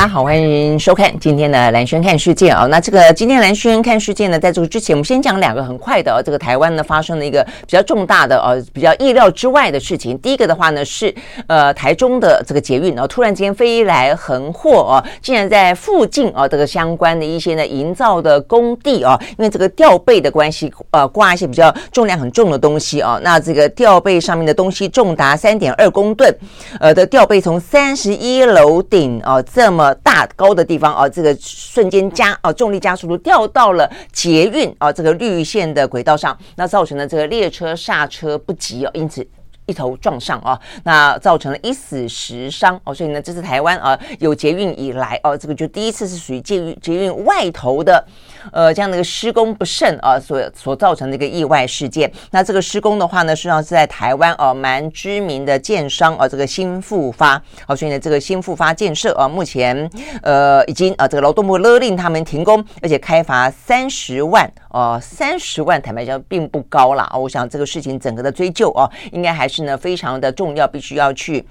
[0.00, 2.64] 大家好，欢迎收看今天的蓝轩看世界啊。
[2.70, 10.16] 那这个今天蓝轩看世界呢，在这个之前，我们先讲两个很快的，这个台湾呢发生了一个比较重大的呃比较意料之外的事情。
[10.20, 11.14] 第一个的话呢是
[11.48, 13.54] 呃台中的这个捷运啊，突然间。
[13.54, 26.34] 飞来横祸啊，竟然在附近啊这个相关的一些呢营造的工地啊，因为这个吊背的关系，呃挂一些比较重量很重的东西啊，那这个吊背上面的东西重达三点二公吨，
[26.80, 29.89] 呃的吊背从三十一楼顶啊这么。
[29.96, 39.26] 大高的地方啊，这个瞬间加啊重力加速度掉到了捷运啊这个绿线的轨道上，那造成了这个列车刹车不及哦，因此
[39.66, 48.04] 一头撞上啊，那造成了一死十伤哦，所以呢，这是台湾啊有捷运以来哦，这个就第一次是属于捷运捷运外头的。
[48.52, 52.10] 呃，这样的一个施工不慎啊，所所造成的一个意外事件。
[52.30, 57.40] 那这个施工的话呢，实际上是在台湾啊，蛮知名的建商啊，这个新复发。
[57.66, 59.88] 好，所以呢，这个新复发建设啊，目前
[60.22, 67.10] 呃已经啊，这个劳动部勒令他们停工，而且开罚三十万啊，三十万坦白讲并不高啦。
[67.14, 71.46] 我想这个事情整个的追究啊，应该还是呢非常的重要，必须要去。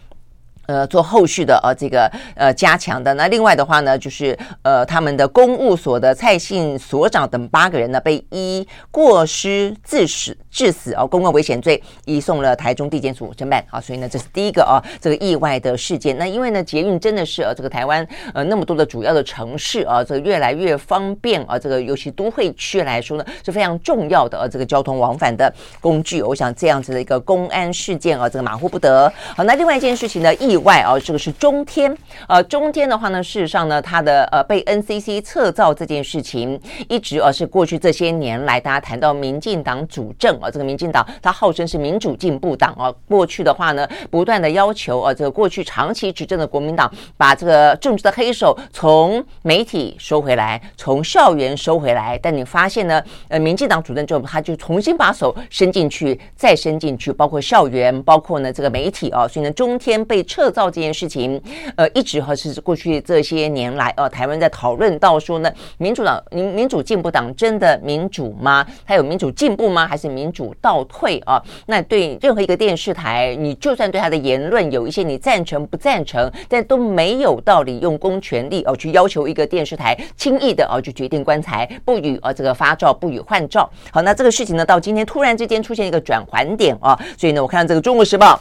[0.69, 3.11] 呃，做后续的呃这个呃加强的。
[3.15, 13.81] 那另外的话呢，就是呃他们的公务所的蔡姓所长等八个人呢，被依过失致死致死啊公共危险罪移送了台中地检署侦办啊。
[13.81, 16.15] 所以呢，这是第一个啊这个意外的事件。
[16.19, 26.21] 那因为呢，捷运真的是呃这个台湾呃那么多的主要的城市啊，这个越来越方便啊，这个尤其都会区来说呢是非常重要的呃这个交通往返的工具。
[26.21, 29.11] 我想这样子的一个公安事件啊，这个马虎不得。
[29.35, 31.95] 好，那另外一件事情呢，意外啊，这个是中天，
[32.27, 60.48] 呃，中天的话呢，事实上呢，它的呃被 NCC 撤照这件事情，一直呃是过去这些年来，大家谈到民进党主政啊，这个民进党它号称是民主进步党啊，过去的话呢，不断的要求啊，这个过去长期执政的国民党把这个政治的黑手从媒体收回来，从校园收回来，但你发现呢，呃，民进党主政之后，他就重新把手伸进去，再伸进去，包括校园，包括呢这个媒体啊，所以呢，中天被撤。
[60.49, 61.41] 造这件事情，
[61.75, 68.65] 呃，一直和是过去这些年来，呃，台湾在讨论到说呢，民主党、民民主进步党真的民主吗？
[68.85, 69.87] 它有民主进步吗？
[69.87, 71.41] 还是民主倒退啊？
[71.67, 83.69] 那对任何一个电视台，你就算对他的言论有一些你赞成不赞成，但都没有道理用公权力哦、呃、去要求一个电视台轻易的哦、呃、就决定关台，不予呃这个发照，不予换照。
[83.91, 88.39] 好，那这个事情呢，到今天突然之间出现一个转环点啊，所以呢，我看到这个《中国时报》。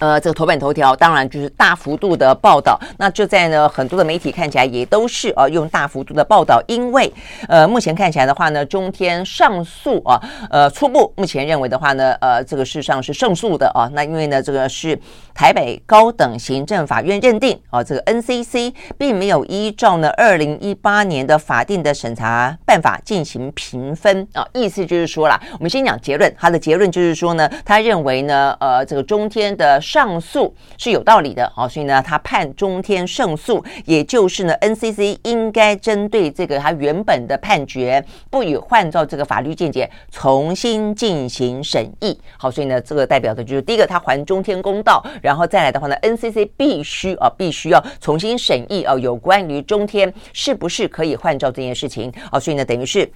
[0.00, 7.12] 呃，这个头版头条当然就是大幅度的报道，那就在呢很多的媒体看起来也都是啊用大幅度的报道，因为
[7.46, 10.18] 呃目前看起来的话呢，中天上诉啊，
[10.50, 14.98] 呃初步目前认为的话呢，呃这个事实上是胜诉的啊，那因为呢这个是
[15.34, 29.78] 台北高等行政法院认定啊，这个 NCC 并没有依照呢二零一八年的法定的审查办法进行评分啊，意思就是说啦，我们先讲结论，他的结论就是说呢，他认为呢，呃这个中天的。
[29.90, 42.16] 上诉是有道理的，好，所以呢，他判中天胜诉，也就是呢，NCC 应该针对这个他原本的判决，不予换照这个法律见解，重新进行审议。
[42.38, 52.12] 好，所以呢，这个代表的就是第一个，他还中天公道，然后再来的话呢，NCC 必须啊，必须要重新审议啊，有关于中天是不是可以换照这件事情。
[52.30, 53.10] 好，所以呢，等于是。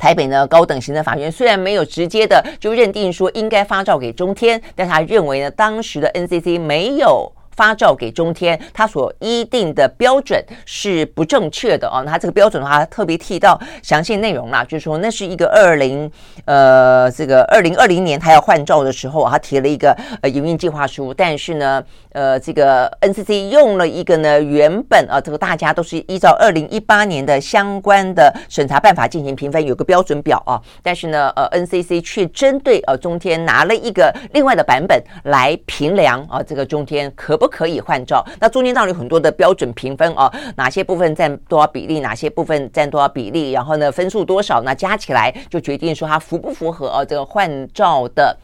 [0.00, 7.30] 台北呢，高等行政法院虽然没有直接的就认定说应该发照给中天，但他认为呢，当时的 NCC 没有。
[7.56, 12.02] 发照给中天，他所依定的标准是不正确的哦。
[12.04, 16.10] 那他这个标准的话，特别提到详细内容啦，就是说那是一个二零
[16.44, 21.82] 呃这个二零二零年他要换照的时候，他提了一个呃营运计划书，但是呢
[22.12, 37.50] 呃这个 NCC 用了一个呢原本啊这个大家都是依照二零一八年的相关的审查办法进行评分，有个标准表啊，但是呢呃 NCC 却针对呃中天拿了一个另外的版本来评量啊这个中天可不。
[37.50, 48.34] 可以换照，那中间到底有很多的标准评分哦，哪些部分占多少比例，哪些部分占多少比例，然后呢分数多少，那加起来就决定说它符不符合哦这个换照的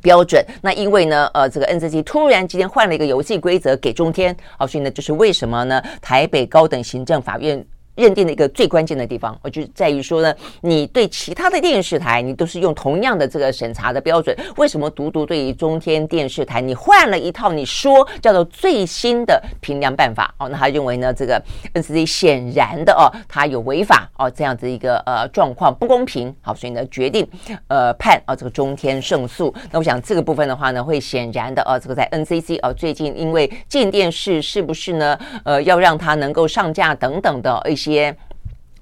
[0.00, 0.42] 标准。
[0.62, 7.62] 那因为呢呃这个 NCG 突然之间换了一个游戏规则给中天，哦，所以呢就是为什么呢台北高等行政法院。
[7.96, 20.48] 认定的一个最关键的地方，我就在于说呢，你对其他的电视台，你都是用同样的这个审查的标准，为什么独独对于中天电视台，你换了一套你说叫做最新的评量办法哦？
[20.48, 21.42] 那他认为呢，这个
[21.74, 27.26] NCC 显然的哦，他有违法哦，这样子一个呃状况不公平，好，所以呢决定
[27.68, 29.54] 呃判啊这个中天胜诉。
[29.70, 38.16] 那我想这个部分的话呢，会显然的哦，这个在 NCC 哦最近因为进电视是不是呢呃要让它能够上架等等的一些。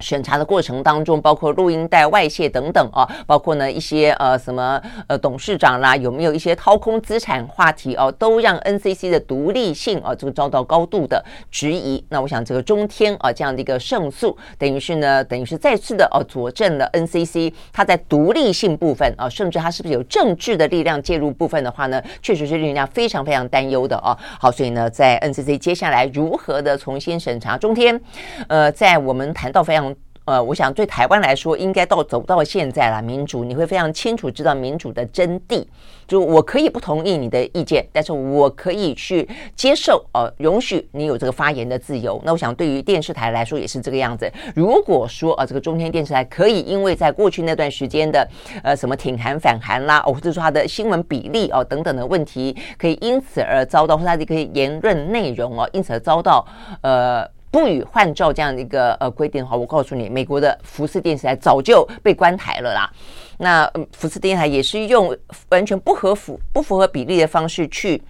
[0.01, 12.05] 审查的过程当中，包括录音带外泄等等啊，包括呢一些呃什么呃董事长啦，有没有一些掏空资产话题哦，都让 NCC 的独立性啊这个遭到高度的质疑。
[12.11, 24.17] 那我想这个中天啊这样的一个胜诉，等于是呢等于是再次的哦佐证了 NCC 它在独立性部分啊，甚至它是不是有政治的力量介入部分的话呢，确实是令人家非常非常担忧的啊。
[24.39, 28.01] 好，所以呢在 NCC 接下来如何的重新审查中天，
[28.47, 29.88] 呃，在我们谈到非常。
[30.29, 35.65] 呃，我想对台湾来说，应该到走到现在了，民主你会非常清楚知道民主的真谛。
[36.07, 39.27] 就我可以不同意你的意见，但是我可以去
[39.57, 42.21] 接受，呃，容许你有这个发言的自由。
[42.25, 44.31] 那我想对于电视台来说也是这个样子。
[44.55, 48.29] 如果说啊，这个中天电视台可以因为在过去那段时间的
[48.63, 56.47] 呃什么挺韩反韩啦，哦或者说它的新闻比例哦等等的问题，可以因此而遭到或它的一个言论内容哦，因此而遭到
[56.83, 57.27] 呃。
[57.51, 62.91] 不予换照这样的一个呃规定的话，我告诉你，美国的福斯电视台早就被关台了啦。
[63.39, 65.17] 那、呃、福斯电视台也是用
[65.51, 68.03] 完全不合符、不符合比例的方式去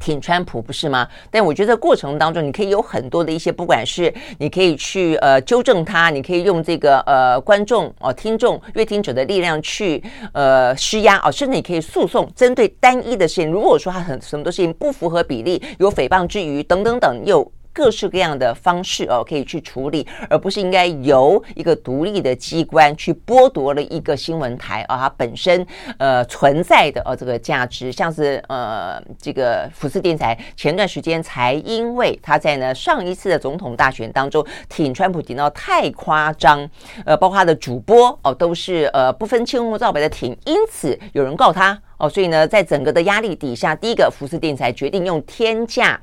[0.00, 1.06] 挺川普，不是吗？
[1.30, 10.02] 但我觉得过程当中，你可以有很多的一些，不管是你可以去呃纠正他，你可以用这个呃观众哦、听众、阅听者的力量去
[10.32, 13.50] 呃施压哦、甚至你可以诉讼，针对单一的事情。
[13.50, 17.52] 如果说他很什么的事情不符合比例，有诽谤之余等等等，又。
[17.72, 25.66] 各式各样的方式哦，可以去处理，而不是应该由一个独立的机关去剥夺了一个新闻台啊，它本身
[25.98, 36.68] 呃存在的呃这个价值，像是呃这个福斯电台前段时间才因为他在呢上一次的总统大选当中挺川普挺到太夸张，
[37.06, 45.98] 呃，包括他的主播哦都是呃不分青红皂白的挺，因此有人告他哦，所以呢在整个的压力底下，第一个福斯电台决定用天价。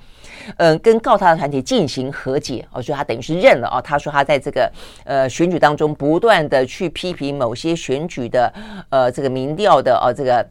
[0.57, 3.81] 嗯，跟告他的团体进行和解，哦，所以他等于是认了哦。
[3.81, 4.71] 他说他在这个
[5.03, 8.51] 呃选举当中不断的去批评某些选举的
[8.89, 10.45] 呃这个民调的哦这个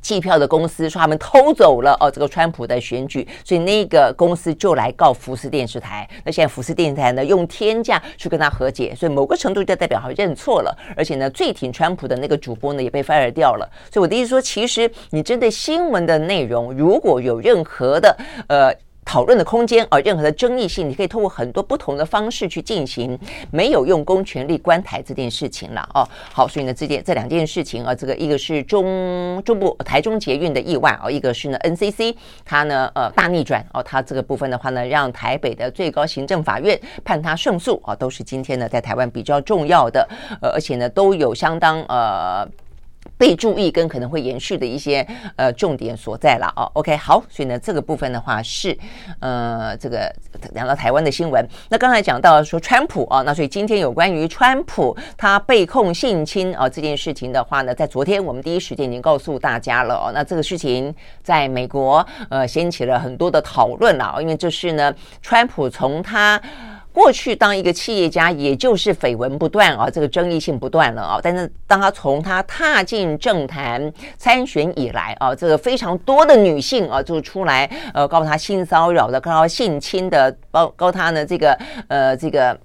[0.00, 6.06] 计票的公司，说他们偷走了哦这个川普的选举，所以那个公司就来告福斯电视台。
[6.24, 13.66] 那现在福斯电视台呢用天价去跟他和解，所以某个程度就代表他认错了，而且呢最挺川普的那个主播呢也被 fire 掉了。
[13.90, 18.16] 所以我的意思说，其实你针对新闻的内容，如果有任何的
[18.48, 18.74] 呃。
[19.04, 23.18] 讨论的空间啊，任何的争议性，你可以通过很多不同的方式去进行，
[23.50, 26.08] 没有用公权力关台这件事情了哦。
[26.32, 32.14] 好，所以呢，这件这两件事情啊，这个一个是中中部台中捷运的意外哦，一个是呢 NCC
[32.44, 40.08] 它呢呃大逆转哦，它这个部分的话呢，让台北的最高行政法院判他胜诉啊，都是今天呢在台湾比较重要的，
[40.40, 42.48] 呃，而且呢都有相当呃。
[43.16, 45.06] 被注意跟可能会延续的一些
[45.36, 48.76] 呃重点所在了哦，OK 好，所以呢这个部分的话是
[49.20, 50.12] 呃这个
[50.54, 66.40] 讲到台湾的新闻，那刚才讲到说川普啊，那所以今天有关于川普他被控性侵啊这件事情的话呢，在昨天我们第一时间已经告诉大家了哦，那这个事情在美国呃掀起了很多的讨论了，因为这是呢川普从他。
[66.94, 71.18] 过去当一个企业家，也就是绯闻不断啊，这个争议性不断了啊。
[71.20, 81.58] 但是当他从他踏进政坛参选以来啊，这个非常多的女性啊就出来呃告他性骚扰的，告他性侵的，告告他呢这个
[81.88, 82.56] 呃这个。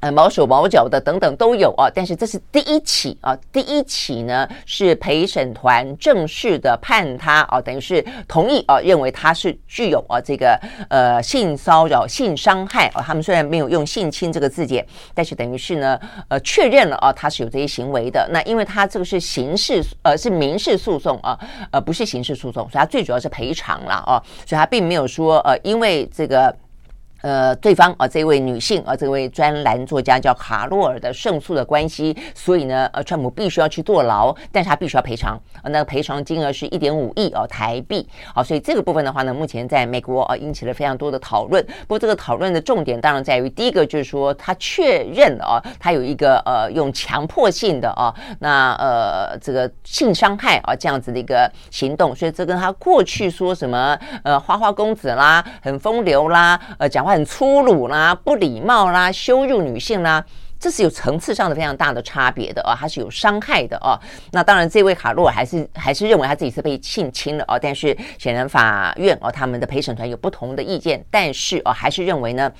[0.00, 10.60] 呃，毛手毛脚的等等都有啊，但是这是第一起啊，第一起呢是陪审团正式的判他啊，等于是同意啊，认为他是具有啊这个
[10.90, 15.98] 呃性骚扰、性伤害啊，他们虽然没有用性侵这个字眼，但是等于是呢
[16.28, 18.28] 呃确认了啊，他是有这些行为的。
[18.30, 21.38] 那因为他这个是刑事呃是民事诉讼啊，
[21.70, 26.54] 呃不是刑事诉讼，所以他最主要是赔偿了啊，所以他并没有说呃因为这个。
[27.22, 41.64] 呃，对方啊，这位女性啊，这位专栏作家叫卡洛尔的胜诉的关系，所以呢，呃，川普必须要去坐牢，但是他必须要赔偿，呃，那赔偿金额是一点五亿哦台币，好，所以这个部分的话呢，目前在美国啊引起了非常多的讨论。
[41.64, 57.05] 不过这个讨论的重点当然在于，第一个就是说他确认啊，他有一个呃用强迫性的啊，那呃这个性伤害啊这样子的一个行动，所以这跟他过去说什么呃花花公子啦，很风流啦，呃讲。
[57.06, 60.24] 很粗鲁啦、不礼貌啦、羞辱女性啦。
[60.58, 64.00] 这是有层次上的非常大的差别的啊，它是有伤害的啊。
[64.32, 67.58] 那当然，这位卡洛还是还是认为他自己是被性侵了啊。
[67.60, 72.50] 但是显然法院哦，他们的陪审团有不同的意见，但是哦，还是认为呢。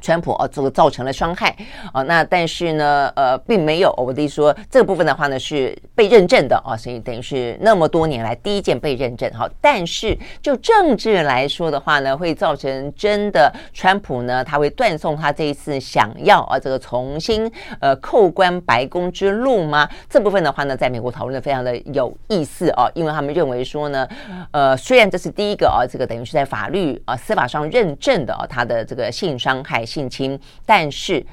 [0.00, 1.54] 川普哦，这个造成了伤害
[1.92, 9.48] 哦，那但是呢，呃，并没有，我的意思说这个部分的话呢是被认证的哦，所以等于是那么多年来第一件被认证哈。
[9.60, 19.88] 但是就政治来说的话呢，会造成真的川普呢，他会断送他这一次想要啊这个重新呃扣关白宫之路吗？
[20.08, 24.08] 这部分的话呢，在美国讨论的非常的有意思哦，因为他们认为说呢，
[24.52, 29.84] 呃，虽然这是第一个啊，这个等于是在法律啊司法上认证的啊，他的这个性伤害。
[29.90, 31.26] 性侵，但是。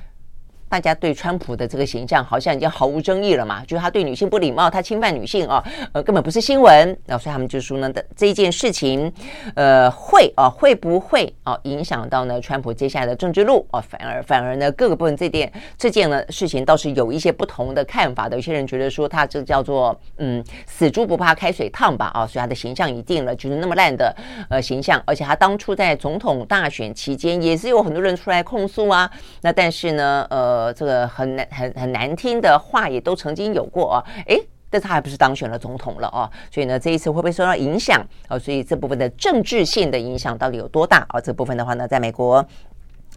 [0.69, 3.63] 大家对川普的这个形象好像已经毫无争议了嘛？
[3.65, 6.87] 就是他对女性不礼貌，他侵犯女性啊，呃，根本不是新闻。
[7.05, 9.11] 然后所以他们就说呢，的这一件事情，
[9.55, 13.79] 呃，会啊，会不会啊，影响到呢川普接下来的政治路啊？
[13.79, 18.35] 反而反而呢，各个部分这件这件呢事情倒是有一些不同的看法的。
[18.35, 24.13] 有些人觉得说他这叫做嗯，死猪不怕开水烫吧啊，所以他的形象已定了，就是那么烂的
[24.49, 25.01] 呃形象。
[25.05, 29.09] 而且他当初在总统大选期间也是有很多人出来控诉啊。
[29.41, 30.56] 那但是呢，呃。
[30.57, 38.39] 呃，这个很难、很很难听的话也都曾经有过啊，诶，但他还不是当选了总统了啊，所以呢，这一次会不会受到影响啊？
[38.39, 41.21] 所以这部分的政治性的影响到底有多大啊？
[41.21, 42.43] 这部分的话呢，在美国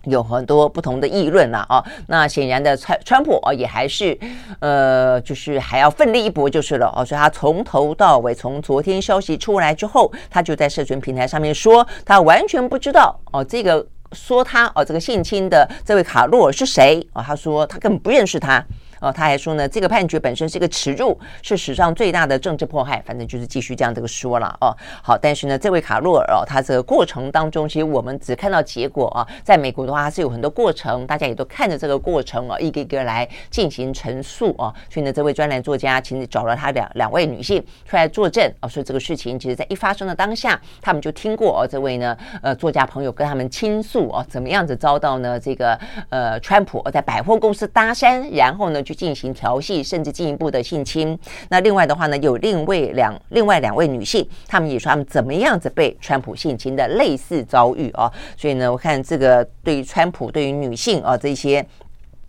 [0.04, 1.82] 有很多不同的议论了啊。
[2.08, 4.18] 那显然的，川川普啊，也还是
[4.58, 7.02] 呃，就是还要奋力一搏就是了哦。
[7.02, 13.86] 所以他从头到尾，从昨天消息出来之后，他就在社群平台上面说，他完全不知道哦，这个。
[14.12, 17.22] 说他哦，这个性侵的这位卡洛尔是谁哦？
[17.24, 18.64] 他说他根本不认识他。
[19.00, 23.02] 哦，他还说呢，这个判决本身是一个耻辱，是史上最大的政治迫害。
[23.06, 24.76] 反正就是继续这样这个说了哦。
[25.02, 29.26] 好，但是呢，这位卡洛尔哦，他这个过程当中，其实我们只看到结果啊。
[29.42, 34.72] 在美国的话，它是有很多过程，大家也都看着这个过程哦，一个一个来进行陈述哦。
[34.90, 45.78] 所以呢，这位专栏作家其实找了他两两位女性出来作证啊，说这个事情其实在一发生的当下，他们就听过哦，这位呢呃作家朋友跟他们倾诉哦，怎么样子遭到呢这个
[46.10, 48.82] 呃川普在百货公司搭讪，然后呢。
[48.90, 51.16] 去进行调戏，甚至进一步的性侵。
[51.48, 58.10] 那另外的话呢，有另外两另外两位女性，她们也说她们怎么样子被川普性侵的类似遭遇啊。
[58.36, 61.64] 所以呢，我看这个对于川普对于女性啊这些。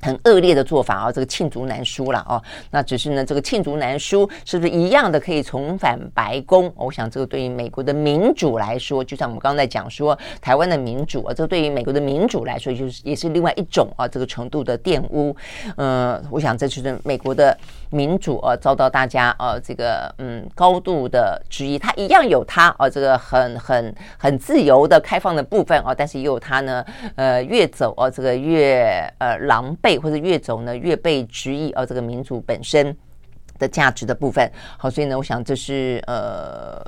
[0.02, 2.42] 很恶劣的做法啊，这个罄竹难书了哦。
[2.70, 6.72] 那只是呢，这个罄竹难书是不是一样的可以重返白宫？
[6.76, 15.36] 我想这个对于美国的民主来说，就像我们刚才讲说台湾的民主啊，这个对于美国的民主来说，就是也是另外一种啊这个程度的玷污。
[15.78, 17.56] 嗯，我想这就是美国的
[17.92, 21.78] 民主啊遭到大家呃这个嗯高度的质疑。
[21.78, 26.84] 它一样有它呃这个很很很自由的开放的部分啊，但是也有它呢
[27.16, 30.00] 呃越走哦这个越呃狼狈。
[30.02, 32.96] 或者越走呢，越被质疑哦，这个民主本身
[33.60, 34.50] 的价值的部分。
[34.78, 36.82] 好，所以呢，我想这是呃。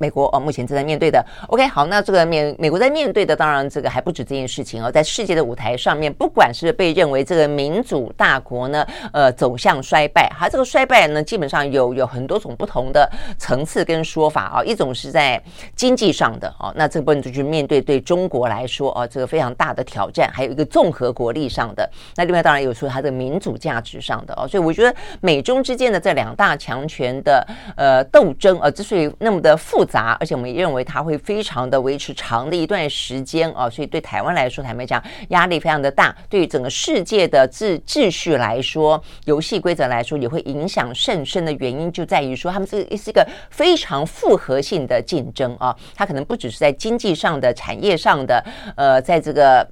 [0.00, 1.22] 美国哦，目前正在面对的。
[1.48, 14.64] OK，好，那这个面美国在面对的，当然这个还不止这件事情哦，在世界的舞台上面，不管是被认为这个民主大国呢，呃，走向衰败，它这个衰败呢，基本上有有很多种不同的层次跟说法啊。
[14.64, 15.38] 一种是在
[15.76, 21.86] 经济上的哦，那这部分就是面对对中国来说哦，这个非常大的挑战，还有一个综合国力上的。
[22.16, 29.89] 那另外当然有说它的民主价值上的哦，所以我觉得美中之间的这两大强权的呃斗争啊，之所以那么的复杂。
[29.90, 36.14] 杂，而且我们认为它会非常的维持长的一段时间啊，所以对台湾来说，坦白讲压力非常的大。
[36.28, 48.44] 对于整个世界的秩秩序来说，游戏规则来说，也会影响甚深的原因就在于说，他们这是一个非常复合性的竞争啊，它可能不只是在经济上的、产业上的，
[48.76, 49.68] 呃，在这个。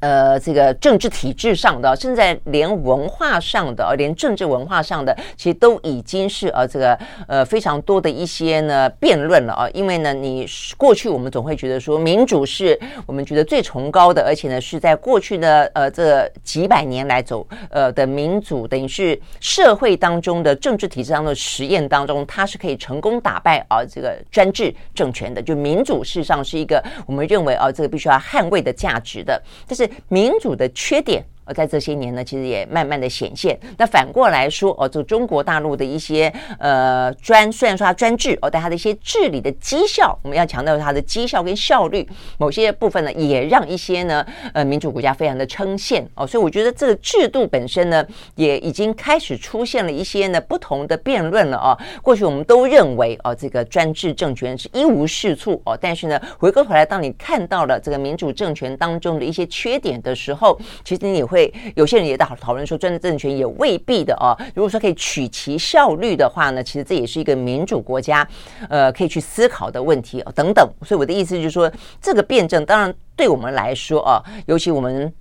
[0.00, 9.68] 呃，这个政治体制上的，甚至连文化上的，连政治文化上的，其实都已经是呃，这个呃非常多的一些呢辩论了啊。
[9.72, 25.40] 因为呢，你过去我们总会觉得说，民主是我们觉得最崇高的，而且呢是在过去的呃这几百年来走呃的民主，等于是社会当中的政治体制当中的实验当中，它是可以成功打败啊这个专制政权的。
[25.40, 29.85] 就民主事实上是一个我们认为啊这个必须要捍卫的价值的，但是。
[30.08, 31.26] 民主的缺点。
[31.46, 33.58] 呃，在这些年呢，其实也慢慢的显现。
[33.78, 42.06] 那反过来说，哦，这个中国大陆的一些呃专，虽然说它专制，哦，但它的一些治理的绩效，我们要强调它的绩效跟效率，
[42.38, 46.26] 某些部分呢，也让一些呢，呃，民主国家非常的称羡哦。
[46.26, 51.78] 所以我觉得这个制度本身呢，也已经开始出现了一些呢不同的辩论了哦。
[52.02, 61.35] 过去我们都认为哦，这个专制政权是一无是处哦，但是呢，回过头来，当你看到了这个民主政权当中的一些缺点的时候，其实你也会
[61.74, 64.36] 有些人也在讨讨论说，专制政权也未必的哦。
[64.54, 68.26] 如果说可以取其效率的话呢，其实这也是一个民主国家
[68.68, 70.68] 呃可以去思考的问题哦，等等。
[70.84, 75.12] 所以我的意思就是说，这个辩证当然对我们来说啊，尤其我们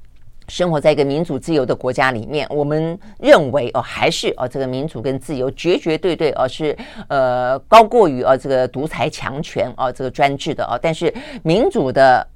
[0.48, 12.28] 生活在一个民主自由的国家里面，我们认为哦，还是哦这个民主跟自由绝绝对对哦是呃高过于哦这个独裁强权哦这个专制的哦，但是民主的。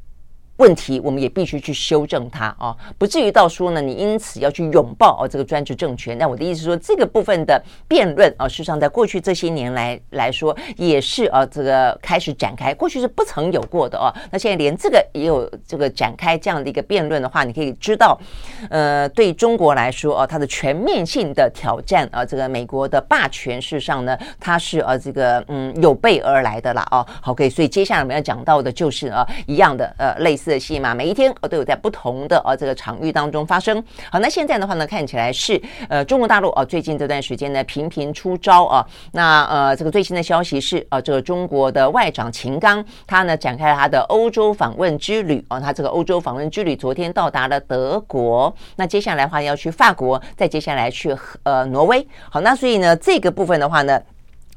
[0.60, 6.18] 问题，我们也必须去修正它啊，不至于到说呢，你因此要去拥抱哦这个专制政权。
[6.18, 14.13] 那我的意思说，这个部分的辩论啊，事实上在过去这些年来来说，也是啊这个开始展开，过去是不曾有过的哦。
[14.32, 18.20] 那现在连这个也有这个展开这样的一个辩论的话，你可以知道，
[18.70, 27.08] 呃，对中国来说啊，它的全面性的挑战啊，这个美国的霸权，事实上呢，它是啊这个嗯有备而来的啦哦。
[27.22, 30.49] 好，可以，所以接下来我们要讲到的就是啊一样的呃类似。
[30.50, 33.82] 的戏码，每一天哦都有在不同的呃这个场域当中发生。
[34.12, 38.86] 好，那现在的话呢，看起来是呃中国大陆哦最近这段时间呢频频出招啊。
[39.13, 52.06] 那呃这个最新的消息是呃这个中国的外长秦刚他呢展开了他的欧洲访问之旅哦，他这个欧洲访问之旅昨天到达了德国，那接下来的话要去法国，再接下来去呃挪威。
[52.29, 54.01] 好，那所以呢这个部分的话呢。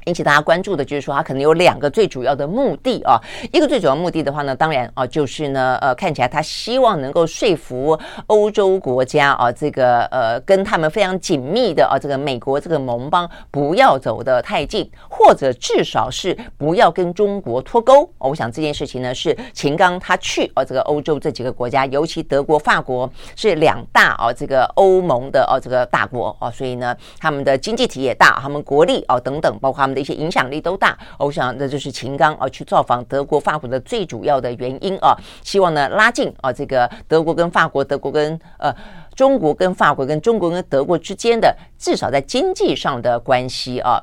[0.05, 3.19] 引起大家关注的就是说，它可能有两个最主要的目的啊。
[3.51, 18.09] 一个最主要目的的话呢，当然啊，就是呢，呃，看起来他希望能够说服欧洲国家啊，这个呃，跟他们非常紧密的啊，这个美国这个盟邦不要走得太近，或者至少是不要跟中国脱钩。
[18.17, 29.92] 我想这件事情呢，是秦刚他去啊，这个欧洲这几个国家，尤其德国、法国是两大啊，这个欧盟的啊，这个大国啊，所以呢，他们的经济体也大，他们国力啊等等，包括他们。
[29.93, 38.73] 的一些影响力都大，我想那就是秦刚啊去造访德国、法国的最主要的原因啊，希望呢拉近啊这个德国跟法国、德国跟呃
[39.15, 44.01] 中国跟法国跟中国跟德国之间的至少在经济上的关系啊。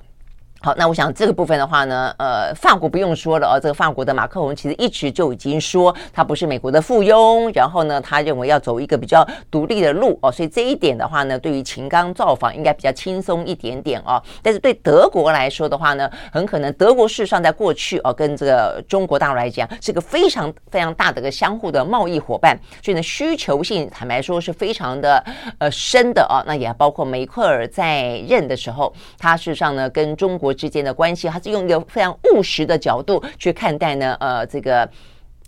[0.62, 14.22] 好，那我想这个部分的话呢，呃，法国不用说了哦，这个法国的马克龙其实一直就已经说他不是美国的附庸，然后呢，他认为要走一个比较独立的路哦，所以这一点的话呢，对于秦刚造访应该比较轻松一点点哦。
[14.42, 25.24] 但是对德国来说的话呢，很可能德国事实上在过去哦，跟这个中国大陆来讲是个非常非常大的一个相互的贸易伙伴，所以呢，需求性坦白说是非常的
[25.56, 26.44] 呃深的哦。
[26.46, 30.49] 那也包括梅克尔在任的时候，他事实上呢跟中国。
[30.52, 34.16] 之间的关系，他是用一个非常务实的角度去看待呢？
[34.20, 34.88] 呃，这个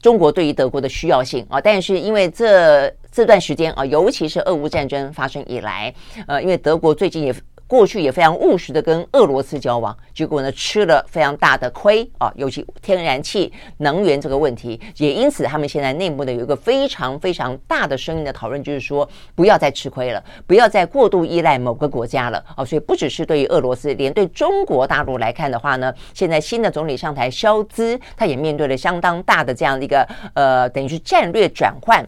[0.00, 5.94] 中国对于德国的需要性啊，但是因为这这段时间啊，尤其是俄乌战争发生以来，
[6.26, 7.34] 呃，因为德国最近也。
[7.72, 22.62] 过去也非常务实的跟俄罗斯交往，结果呢吃了非常大的亏啊，尤其天然气能源这个问题，也因此他们现在内部呢有一个非常非常大的声音的讨论，就是说不要再吃亏了，不要再过度依赖某个国家了啊。
[22.62, 32.06] 所以不只是对于俄罗斯，连对中国大陆来看的话呢，现在新的总理上台萧兹，他也面对了相当大的这样的一个呃，等于是战略转换。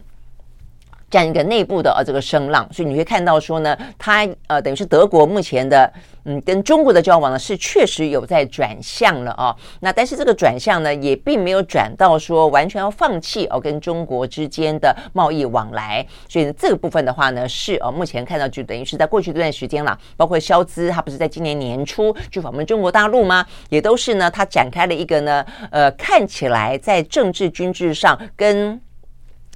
[1.15, 5.89] 这样一个内部的呃这个声浪，所以你会看到说呢，它呃等于是德国目前的
[6.25, 9.55] 嗯跟中国的交往呢是确实有在转向了啊。
[9.79, 16.05] 那但是这个转向呢也并没有转到说完全要放弃哦跟中国之间的贸易往来。
[16.27, 23.45] 所以这个部分的话呢是哦目前看到就等于是在过去这段时间了，包括肖兹他不是在今年年初去访问中国大陆吗？
[23.69, 28.81] 也都是呢他展开了一个呢呃看起来在政治军事上跟。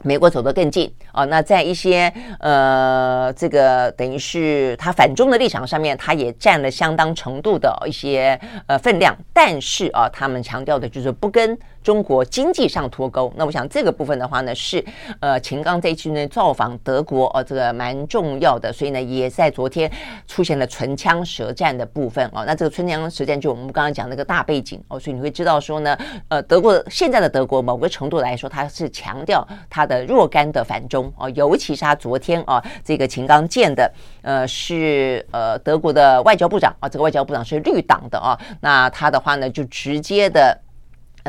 [0.04, 11.58] 美国走得更近啊，那在一些呃，这个等于是他反中的立场上面，他也占了相当程度的一些呃分量，但是啊，他们强调的就是不跟。
[11.84, 14.84] 中国经济上脱钩，那我想这个部分的话呢，是
[15.20, 19.92] 呃秦刚这一次呢造访德国哦，这个蛮重要的，所以呢也在昨天
[20.28, 22.44] 出现了唇枪舌战的部分哦。
[22.46, 40.58] 那这个唇枪舌战就我们刚刚讲那个大背景哦，所以你会知道说呢，呃，德国现在的德国某个程度来说，它是强调它的若干的反中哦，尤其是他昨天啊，这个秦刚见的呃是呃德国的外交部长啊，这个外交部长是绿党的啊，那他的话呢就直接的。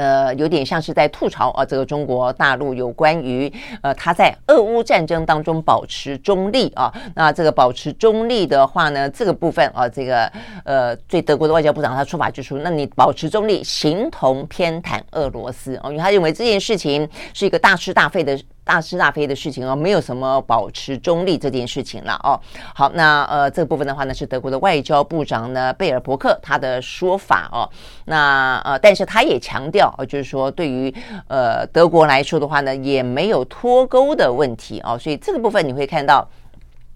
[0.00, 6.90] 呃，有点像是在吐槽啊，这个中国大陆有关于呃，他在俄乌战争当中保持中立啊。
[7.14, 10.32] 那这个保持中立的话呢，这个部分啊，这个
[10.64, 18.40] 呃，对德国的外交部长他出法就说，那你保持中立，形同偏袒俄罗斯哦，因为他认为这件事情是一个大是大非的。
[18.64, 22.38] 大是大非的事情哦，没有什么保持中立这件事情了哦。
[22.74, 27.68] 好，那呃这个部分的话呢，是德国的外交部长呢贝尔伯克他的说法哦。
[28.04, 30.94] 那呃，但是他也强调哦，就是说对于
[31.28, 34.98] 呃德国来说的话呢，也没有脱钩的问题哦。
[34.98, 36.28] 所以这个部分你会看到。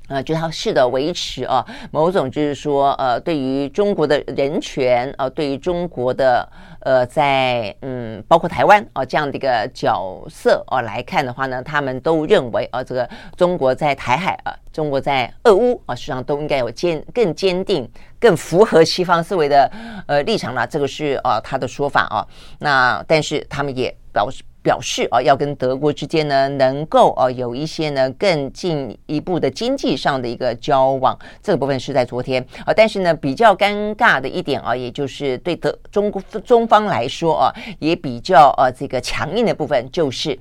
[0.07, 6.47] 呃，就他试着维持啊，某种就是说，呃，对于中国的人权，呃，对于中国的
[6.85, 19.71] 呃，在嗯，包括台湾啊、这样的一个角色哦、来看的话呢，他们都认为啊、这个中国在台海啊、中国在俄乌啊、呃，实际上都应该有坚更坚定、更符合西方思维的
[20.07, 20.67] 呃立场了。
[20.67, 22.27] 这个是啊、他的说法啊、
[22.59, 24.45] 那但是他们也表示。
[24.65, 32.73] 表示啊，要跟德国之间呢，能够啊有一些呢更进一步的经济上的一个交往，这个部分是在昨天啊。
[32.75, 36.11] 但是呢，比较尴尬的一点啊，也就是对德中
[36.43, 40.37] 中方来说啊，也比较啊这个强硬的部分，就是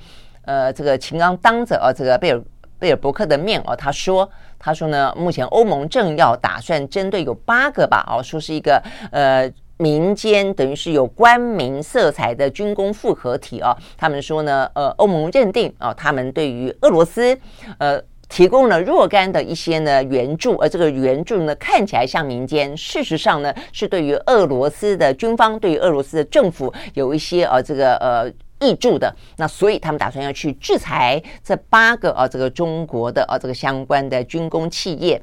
[0.45, 2.41] 呃这个秦刚当着啊这个贝尔
[2.79, 8.81] 贝尔伯克的面啊，他说他说呢，目前欧盟正要打算针对有八个吧，啊说是一个
[9.11, 9.51] 呃。
[9.83, 17.37] 民间等于是有官民色彩的军工复合体啊，他们说呢，呃，欧盟认定啊，他们对于俄罗斯
[17.79, 35.21] 呃提供了若干的一些呢援助，而这个援助呢看起来像民间，事实上呢是对于俄罗斯的军方，对于俄罗斯的政府有一些呃这个呃挹注的，那所以他们打算要去制裁这八个啊这个中国的啊这个相关的军工企业。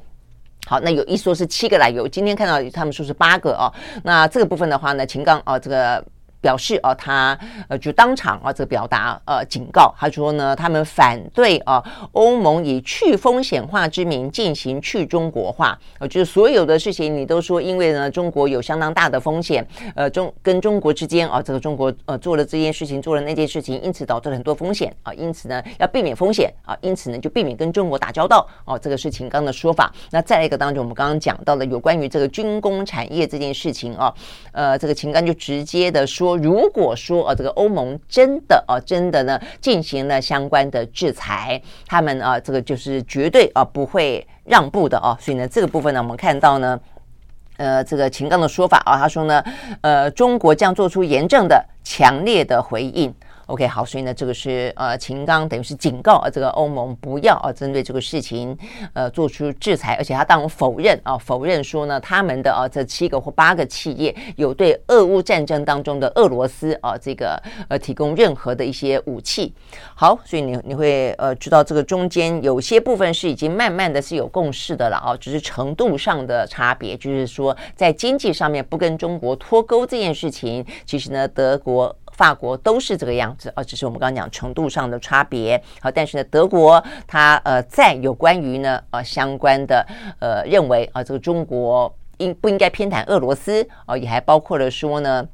[0.71, 3.67] 好，那有一说是七个来由，今天看到他们说是八个哦。
[4.05, 6.01] 那这个部分的话呢，秦刚啊，这个。
[6.41, 7.37] 表示啊，他
[7.69, 11.81] 呃就当场啊，这个表达呃警告，他说呢，他们反对啊
[12.13, 29.93] 欧盟以去风险化之名进行去中国化，呃，就是所有的事情你都说，因为呢中国有相当大的风险，呃中跟中国之间啊，这个中国呃做了这件事情，做了那件事情，因此导致了很多风险啊，因此呢要避免风险啊，因此呢就避免跟中国打交道哦，这个是秦刚的说法。
[30.09, 34.11] 那再来一个当中，我们刚刚讲到了有关于这个军工产业这件事情啊，
[34.53, 36.30] 呃，这个秦刚就直接的说。
[36.37, 45.17] 如果说呃，这个欧盟真的啊，真的呢进行了相关的制裁，他们啊，这个就是绝对啊不会让步的啊。
[45.19, 46.79] 所以呢，这个部分呢，我们看到呢，
[47.57, 49.43] 呃，这个秦刚的说法啊，他说呢，
[49.81, 53.13] 呃，中国将做出严正的、强烈的回应。
[53.51, 58.57] OK，好，所以呢，这个是呃，秦刚等于是警告啊，这个欧盟不要啊，针对这个事情
[58.93, 67.37] 呃做出制裁，而且他当然否认啊，否认说呢，他们的啊这七个或八个企业有对俄乌战争当中的俄罗斯啊这个
[67.67, 69.53] 呃提供任何的一些武器。
[69.93, 81.93] 好，所以你你会呃知道这个中间有些部分是已经慢慢的是有共识的了啊，只是程度上的差别，就是说在经济上面不跟中国脱钩这件事情，其实呢，德国。
[82.21, 85.59] 法国都是这个样子啊，只是我们刚刚讲程度上的差别。
[85.81, 89.83] 好，但是呢，德国它呃在有关于呢呃相关的
[90.19, 95.27] 呃认为啊，这个中国应不应该偏袒俄罗斯啊，也还包括了说呢。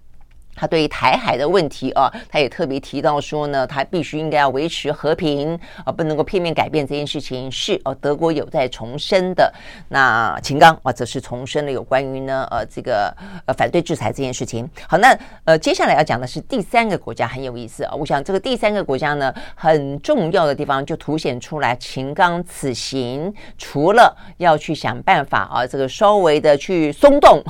[0.57, 7.49] 他对于台海的问题啊，他也特别提到说呢，他必须应该要维持和平啊，不能够片面改变这件事情。
[7.51, 9.53] 是哦，德国有在重申的。
[9.89, 13.15] 那秦刚啊，则是重申了有关于呢呃这个
[13.45, 14.67] 呃反对制裁这件事情。
[14.87, 17.93] 好，那呃接下来要讲的是第三个国家很有意思啊。
[17.93, 27.43] 我想这个第三个国家呢，很重要的地方就凸显出来，秦刚此行除了要去想办法啊，这个稍微的去松动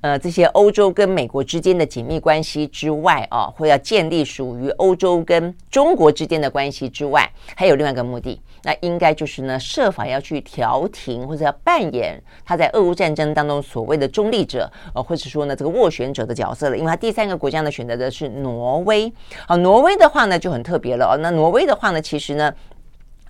[0.00, 2.39] 呃这些欧洲跟美国之间的紧密关。
[2.40, 16.78] 关系之外啊，或要建立属于欧洲跟中国之间的关系之外，还有另外一个目的，那应该就是呢，设法要去调停或者要扮演他在俄乌战争当中所谓的中立者，呃，或者说呢这个斡旋者的角色了。
[16.78, 19.12] 因为他第三个国家呢选择的是挪威，
[19.46, 21.18] 好，挪威的话呢就很特别了哦。
[21.20, 22.50] 那挪威的话呢，其实呢。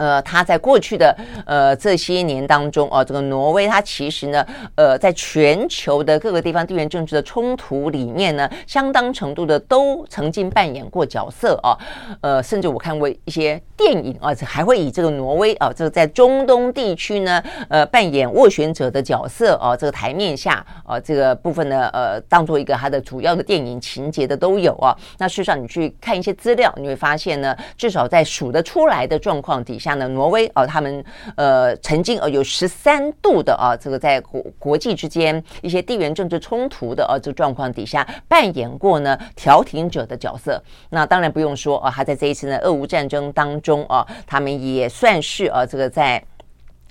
[0.00, 11.76] 呃，他在过去的呃这些年当中哦，这个挪威它其实呢，呃，在全球的各个地方地缘政治的冲突里面呢，相当程度的都曾经扮演过角色啊。
[12.22, 24.96] 呃，甚至我看过一些电影啊，还会以这个挪威啊，这个在中东地区呢，呃，扮演斡旋者的角色啊，这个台面下啊，这个部分呢，呃，当做一个它的主要的电影情节的都有啊。
[25.18, 29.89] 那事实上，你去看一些资料，你会发现呢，至少在数得出来的状况底下。
[29.98, 31.04] 像，挪威哦，他们
[31.36, 40.62] 呃曾经呃有十三度的啊，这个在国国际之间一些地缘政治冲突的啊这个状况底下扮演过呢调停者的角色。
[40.90, 46.22] 那当然不用说啊，他在这一次的俄乌战争当中啊，他们也算是啊这个在。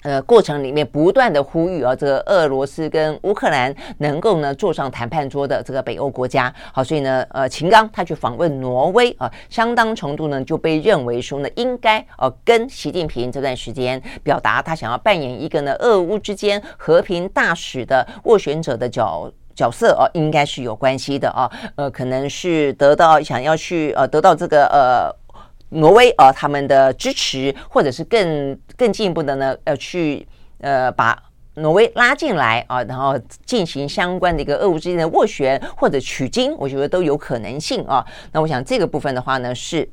[0.03, 25.18] 呃，过程里面不断的呼吁啊，这个俄罗斯跟乌克兰能够呢坐上谈判桌的这个北欧国家，好，所以呢，呃，秦刚他去访问挪威啊，相当程度呢就被认为说呢，应该呃跟习近平这段时间表达他想要扮演一个呢俄乌之间和平大使的斡旋者的角角色啊，应该是有关系的啊，呃，可能是得到想要去呃得到这个呃。
[25.69, 30.27] 挪威啊，他们的支持，或者是更更进一步的呢，要去
[30.61, 31.15] 呃把
[31.55, 38.03] 挪威拉进来啊，然后进行相关的一个俄乌之间的斡旋或者取经，我觉得都有可能性啊。
[38.31, 39.87] 那我想这个部分的话呢，是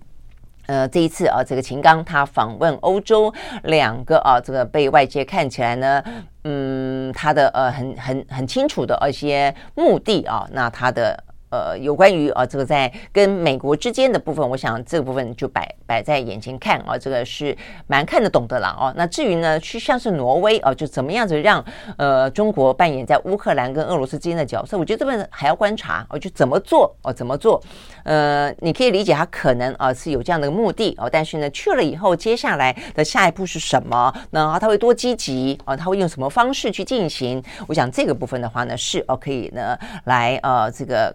[0.66, 3.32] 呃这一次啊，这个秦刚他访问欧洲
[3.64, 6.02] 两个啊，这个被外界看起来呢，
[6.44, 11.22] 嗯，他的呃很很很清楚的一些目的啊，那他的。
[11.56, 18.92] 呃，有关于啊，这个在跟美国之间的部分，我想这个部分就摆摆在眼前看啊，这个是蛮看得懂的了哦。
[18.94, 21.64] 那至于呢，去像是挪威啊，就怎么样子让
[21.96, 27.62] 呃中国扮演在乌克兰跟俄罗斯之间的角色，我觉得这边还要观察哦，就怎么做哦，怎么做？
[28.04, 34.12] 呃，你可以理解他可能啊是有这样的目的哦，但是呢，去了以后，接下来的下一步是什么？
[34.30, 35.74] 那他会多积极啊？
[35.74, 37.42] 他会用什么方式去进行？
[37.66, 41.06] 我想这个部分的话呢，是哦可以呢来呃这个。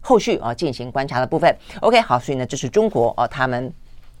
[0.00, 3.72] 后续啊，进行观察的部分，OK，好，所以呢，这是中国哦，他们。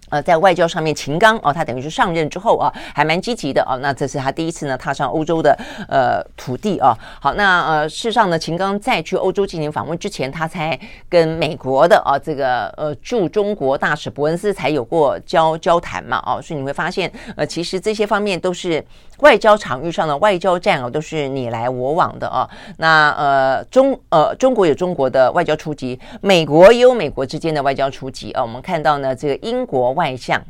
[0.08, 3.78] 呃，在外交上面，秦刚哦，他等于是上任之后啊，还蛮积极的哦。
[3.80, 5.56] 那这是他第一次呢踏上欧洲的
[5.88, 6.98] 呃土地啊。
[7.20, 10.76] 好，那呃事实上呢，秦刚在去欧洲进行访问之前，他才
[11.08, 16.42] 跟美国的啊这个呃驻中国大使伯恩斯才有过交交谈嘛哦。
[16.42, 18.84] 所以你会发现，呃，其实这些方面都是
[19.20, 22.48] 外交场域上的外交战哦，都是你来我往的啊。
[22.78, 28.40] 那呃中呃中国有中国的外交出击，美国也有美国之间的外交出击啊。
[28.40, 29.90] 我们看到呢，这个英国。
[30.00, 30.40] 外相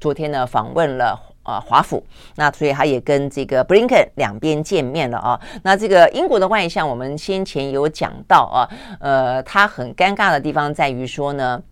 [0.00, 2.02] 昨天呢访问了啊华府，
[2.36, 5.38] 那所以他也跟这个布林肯两边见面了啊。
[5.62, 8.58] 那这个英国的外相，我们先前有讲到啊，
[8.98, 11.62] 呃，他很尴尬的地方在于说呢。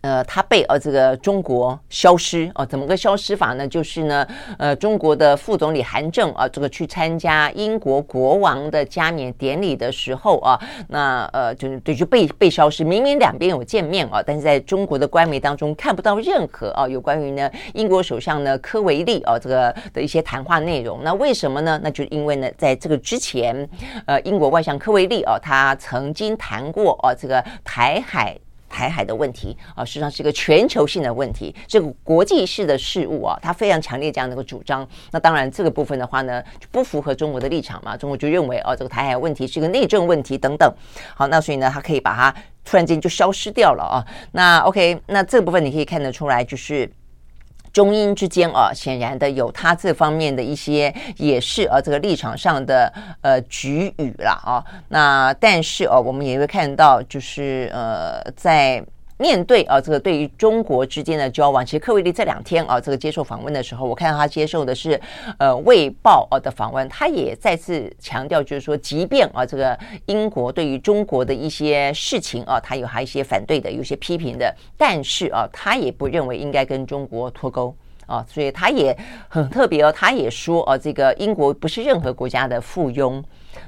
[0.00, 3.66] 呃，他被呃这个中国消失哦，怎么个消失法呢？
[3.66, 10.58] 就是呢，呃，中国的副总理韩正啊，这个去参加英国国王的加冕典礼的时候啊，
[10.88, 12.84] 那呃，就是对，就被被消失。
[12.84, 21.00] 明明两边有见面啊，但是在中国的官媒当中看不到任何啊有关于呢英国首相呢科维利啊这个的一些谈话内容。
[21.02, 21.80] 那为什么呢？
[21.82, 23.68] 那就因为呢，在这个之前，
[24.06, 28.38] 呃，英国外相科维利啊，他曾经谈过啊这个台海。
[28.68, 34.86] 台海的问题啊，实际上是一个全球性的问题，这个国际式的事物啊，他非常强烈这样的一个主张。
[35.10, 37.96] 那当然，这个部分的话呢，就不符合中国的立场嘛。
[37.96, 40.72] 中国就认为哦，这个台海问题是一个内政问题等等。
[41.14, 44.04] 好，那所以呢，他可以把它突然间就消失掉了啊。
[44.32, 46.90] 那 OK，那这个部分你可以看得出来，就是。
[47.78, 54.58] 中英之间啊，显然的有他这方面的一些，也是啊这个立场上的呃局语了啊。
[54.88, 58.84] 那但是哦，我们也会看到，就是呃在。
[59.18, 64.98] 面对啊，这个对于中国之间的交往，其实科维利这两天啊，这个接受访问的时候，我看到他接受的是
[65.38, 69.76] 呃《卫报》啊的访问，他也再次强调，就是说，即便啊这个
[70.06, 77.74] 英国对于中国的一些事情啊，他有还一些反对的，有些批评的，但是啊，他也不认为应该跟中国脱钩
[78.06, 78.96] 啊，所以他也
[79.28, 83.20] 很特别哦，他也说啊，这个英国不是任何国家的附庸。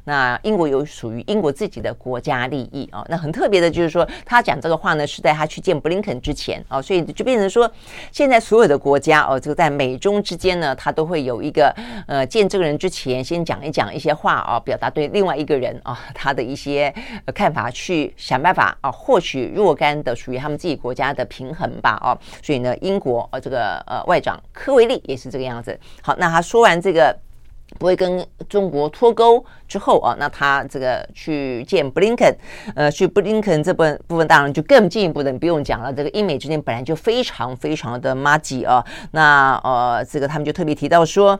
[0.04, 7.70] 那英国有属于英国自己的国家利益啊，那很特别的就是说，他讲这个话呢，是在他去见布林肯之前啊，所以就变成说，
[8.12, 11.74] 现在所有的国家哦，这个在美中之间呢，他都会有一个
[12.06, 16.92] 呃，见这个人之前先讲一讲一些话啊，表达对另外一个人啊 他的一些
[17.34, 25.78] 看法，去想办法啊，获取若干的属于他们自己国家的平衡吧啊，所以呢，英国呃这个呃外长科维利也是这个样子。
[26.02, 27.16] 好，那他说完这个。
[27.78, 32.36] 不会跟中国脱钩之后啊，那他这个去见布林肯，
[32.74, 35.92] 呃，去布林肯这部分部分当然就更进一步的，你不用讲了。
[35.92, 41.38] 这个英美之间本来就非常非常的麻吉啊，那呃，这个他们就特别提到说，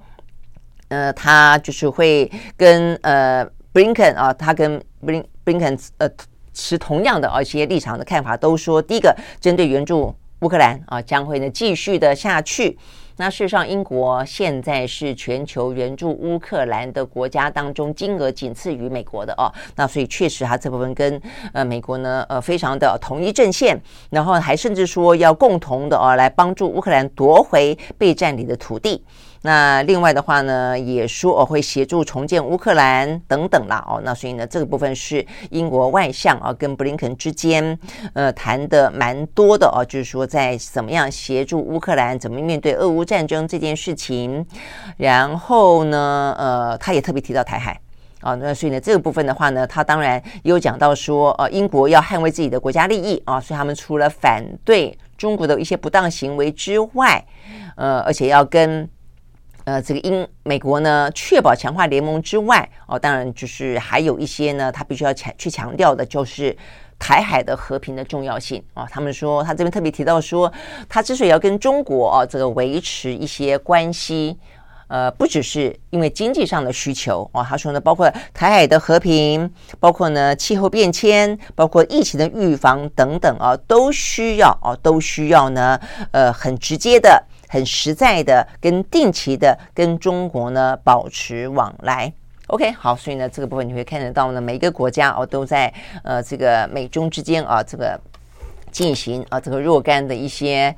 [0.88, 6.08] 呃，他就是会跟呃布林肯啊，他跟布林布林肯呃
[6.54, 12.78] 持同样的啊一些立场的看法，都说第一个针对援助乌克兰啊，将会呢继续的下去。
[13.20, 19.52] 那事实上，英国现在是全球援助乌克兰的国家当中金额仅次于美国的哦。
[19.76, 21.20] 那所以确实，它这部分跟
[21.52, 23.78] 呃美国呢呃非常的同一阵线，
[24.09, 29.04] 然后还甚至说要共同的哦来帮助乌克兰夺回被占领的土地。
[29.42, 37.79] 那另外的话呢，也说哦会协助重建乌克兰等等啦哦，那所以呢这个部分是英国外相啊跟布林肯之间
[38.12, 44.46] 呃谈的蛮多的哦，就是说在怎么样协助乌克兰，怎么面对俄乌战争这件事情，
[44.98, 47.81] 然后呢呃他也特别提到台海
[48.20, 57.24] 啊，那所以呢这个部分的话呢，他当然也有讲到说呃英国要捍卫自己的国家利益啊，所以他们除了反对中国的一些不当行为之外，
[57.76, 58.87] 呃而且要跟。
[59.70, 66.56] 呃，这个英美国呢，确保强化联盟之外，哦，当然就是还有一些呢，他必须要强去强调的，就是
[66.98, 70.52] 台海的和平的重要性啊、他们说，他这边特别提到说，
[70.88, 74.37] 他之所以要跟中国啊、这个维持一些关系，
[74.88, 77.46] 呃，不只是因为经济上的需求啊、哦。
[77.48, 85.78] 他说呢，包括台海的和平，包括呢气候变迁，包括疫情的预防等等啊，都需要啊、哦，都需要呢，
[86.11, 87.24] 呃，很直接的。
[87.50, 92.10] 很实在的，跟定期的跟中国呢保持往来。
[92.46, 95.72] OK，好，所以呢这个部分你会看得到呢，每一个国家哦都在
[96.04, 98.00] 呃这个美中之间啊这个
[98.70, 100.74] 进行啊这个若干的一些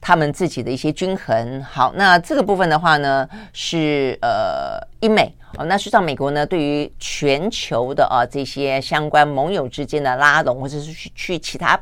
[0.00, 1.62] 他们自己的一些均衡。
[1.62, 11.78] 好，那这个部分的话呢是呃英美哦，那实际上美国呢对于全球的啊这些相关盟友之间的拉拢，或者是去去其他。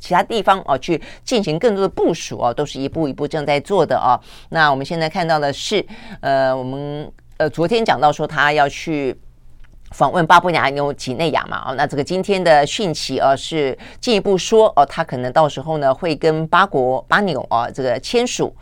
[0.00, 4.18] 其他地方哦，去进行更多的部署哦，都是一步一步正在做的哦。
[4.48, 5.86] 那我们现在看到的是，
[6.20, 9.14] 呃，我们呃昨天讲到说他要去
[9.92, 18.56] 访问巴布亚纽几内亚嘛，哦，那这个今天的讯息啊是进一步说哦，他可能到时候呢会跟巴国巴纽啊这个签署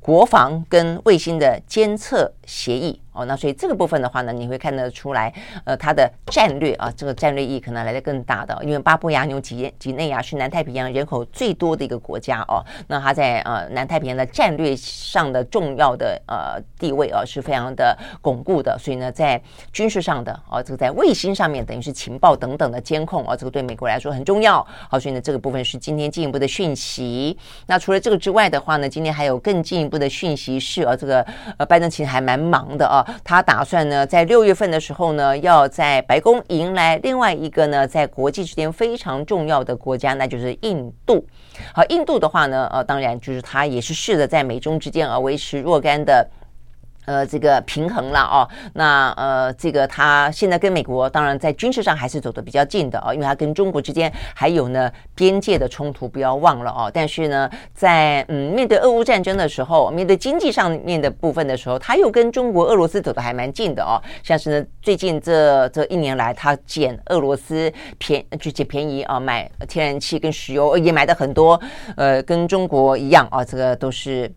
[0.00, 3.00] 国防跟卫星的监测协议。
[3.14, 5.32] 哦，那所以这个部分的话呢，你会看得出来，
[5.64, 19.40] 呃，它的战略啊，这个战略意义可能来得更大的，因为巴布亚纽几几内亚是南太平洋人口最多的一个国家哦，那它在呃南太平洋的战略上的重要的呃地位啊是非常的巩固的，所以呢，在
[19.72, 24.66] 军事上的哦，这个在卫星上面等于是情报等等的监控啊，这个对美国来说很重要。
[24.88, 27.38] 好，所以呢，这个部分是今天进一步的讯息。
[27.66, 31.24] 那除了这个之外的话呢，今天还有更进一步的讯息是啊，这个
[31.58, 33.03] 呃拜登其实还蛮忙的啊。
[33.22, 41.26] 他打算呢，在六月份的时候呢，要在白宫迎来另外一个呢，在国际之间非常重要的国家，那就是印度。
[41.72, 46.28] 好，印度的话呢，呃，当然就是他也是试着在美中之间啊维持若干的。
[47.06, 56.90] 呃，这个平衡了哦，那呃，这个他现在跟美国当然在军事上还是走得比较近的哦，因为他跟中国之间还有呢边界的冲突，不要忘了哦。
[56.92, 64.00] 但是呢，在嗯面对俄乌战争的时候，面对经济上面的部分的时候，他又跟中国、俄罗斯走得还蛮近的哦。
[64.22, 71.60] 像是呢，最近这这一年来，他捡俄罗斯便就捡便宜啊，买天然气跟石油也买的很多，
[71.96, 74.32] 呃，跟中国一样啊，这个都是。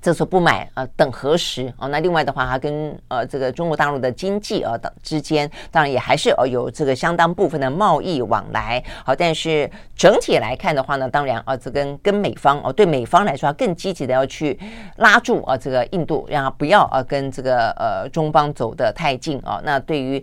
[0.00, 1.88] 这时候不买啊，等何时啊？
[1.88, 8.82] 那另外的话，它跟呃这个中国大陆的经济啊的之间，当然也还是呃有这个相当部分的贸易往来。
[9.04, 14.58] 好，但是整体来看的话呢，当然啊，这跟跟美方哦，对美方来说，更积极的要去
[14.96, 19.60] 拉住啊这个印度，让它不要啊跟这个呃中方走得太近啊。
[19.64, 20.22] 那对于。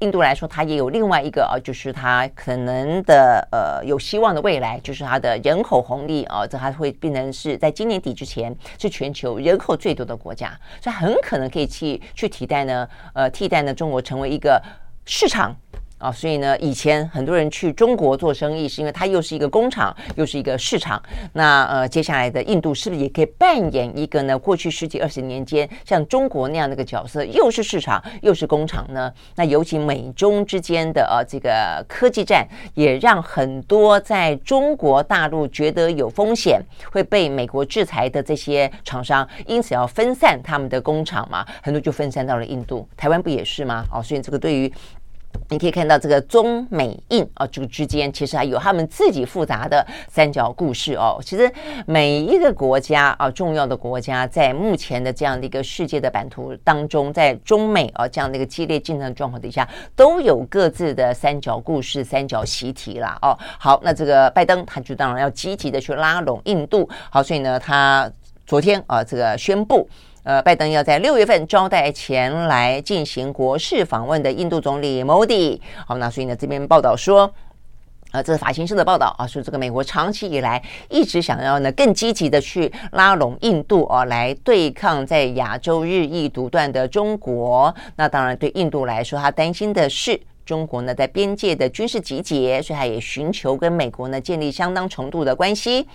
[0.00, 14.62] 印度来说，它也有另外一个啊，就是它可能的呃有希望的未来，就是它的人口红利啊，这还会变成是在今年底之前是全球人口最多的国家，所以很可能可以去去替代呢，呃，替代呢中国成为一个
[15.06, 15.54] 市场。
[15.98, 21.02] 啊，所以呢，以前很多人去中国做生意，是因为它又是一个工厂，又是一个市场。
[21.32, 24.38] 那呃，接下来的印度是不是也可以扮演一个呢？
[24.38, 29.10] 过去十几二十年间，像中国那样的一个角色，又是市场，又是工厂呢？
[29.36, 36.60] 那尤其美中之间的呃这个科技战，也让很多在中国大陆觉得有风险
[36.92, 42.86] 会被美国制裁的这些厂商，因此要分散他们的工厂嘛，很多就分散到了印度。
[42.94, 43.86] 台湾不也是吗？
[43.90, 44.70] 哦，所以这个对于。
[45.50, 51.20] 你可以看到这个中美印啊，这个之间其实还有他们自己复杂的三角故事哦。
[51.24, 51.50] 其实
[51.86, 63.18] 每一个国家啊，重要的国家在目前的这样的一个世界的版图当中，在中美啊这样的一个激烈竞争状况底下，都有各自的三角故事、三角习题啦。
[63.22, 63.38] 哦。
[63.58, 66.88] 好，那这个拜登他就当然要积极的去拉拢印度。
[67.10, 68.10] 好，所以呢，他
[68.46, 69.88] 昨天啊这个宣布。
[70.24, 75.60] 呃，拜登要在六月份招待前来进行国事访问的印度总理莫迪。
[75.86, 77.30] 好，那所以呢，这边报道说，
[78.10, 87.74] 呃，这是法新社的报道啊，说这个美国长期以来一直想要呢更积极的去拉拢印度啊，来对抗在亚洲日益独断的中国。
[87.96, 90.18] 那当然，对印度来说，他担心的是。
[90.44, 95.86] 中国呢，在边界的军事集结，所以他也寻求跟美国呢建立相当程度的关系。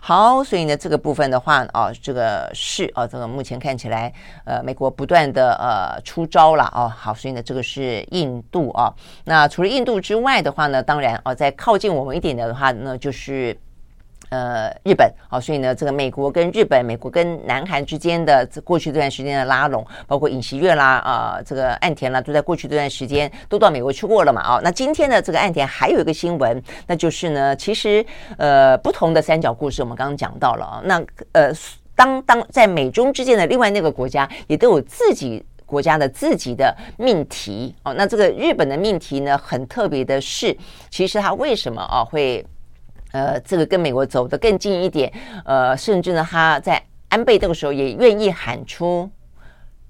[0.00, 4.12] 好，所以呢，这个部分的话，哦，这个是哦，这个目前看起来，
[4.44, 6.92] 呃，美国不断的呃出招了哦。
[6.94, 8.92] 好，所以呢，这个是印度啊。
[9.24, 13.56] 那除了印度之外的话呢，当然哦，在靠近我们一点的话呢，就是。
[14.32, 24.60] 呃，日本啊，所以呢，这个美国跟日本、美国跟南韩之间的过去这段时间的拉拢，包括尹锡悦啦啊、这个岸田啦，都在过去这段时间都到美国去过了嘛啊。
[24.64, 28.02] 那今天的这个岸田还有一个新闻，那就是呢，其实
[28.38, 30.80] 呃，不同的三角故事我们刚刚讲到了啊。
[30.82, 31.52] 那呃，
[31.94, 37.92] 当当在美中之间的另外那个国家也都有自己国家的自己的命题哦。
[37.92, 40.56] 那这个日本的命题呢，很特别的是，
[40.88, 42.42] 其实它为什么啊会？
[43.12, 45.12] 呃，这个跟美国走得更近一点，
[45.44, 49.08] 呃，甚至呢，他在安倍这个时候也愿意喊出。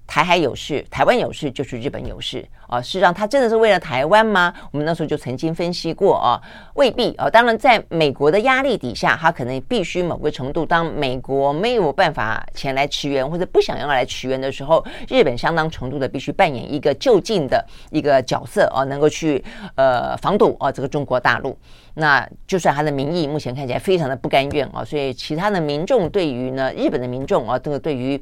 [0.05, 2.81] 台海有事，台湾有事，就是日本有事啊！
[2.81, 4.53] 事实上，他真的是为了台湾吗？
[4.71, 6.39] 我们那时候就曾经分析过啊，
[6.75, 7.29] 未必啊。
[7.29, 19.43] 当然，在美国的压力底下，他可能必须某个程度，当美国没有办法前来驰援或者不想要来驰援的时候，日本相当程度的必须扮演一个就近的一个角色啊，能够去
[19.75, 21.57] 呃防堵啊这个中国大陆。
[21.95, 28.21] 那就算他的民意目前看起来非常的不甘愿啊，所以其他的民众对于呢日本的民众啊，这个对于。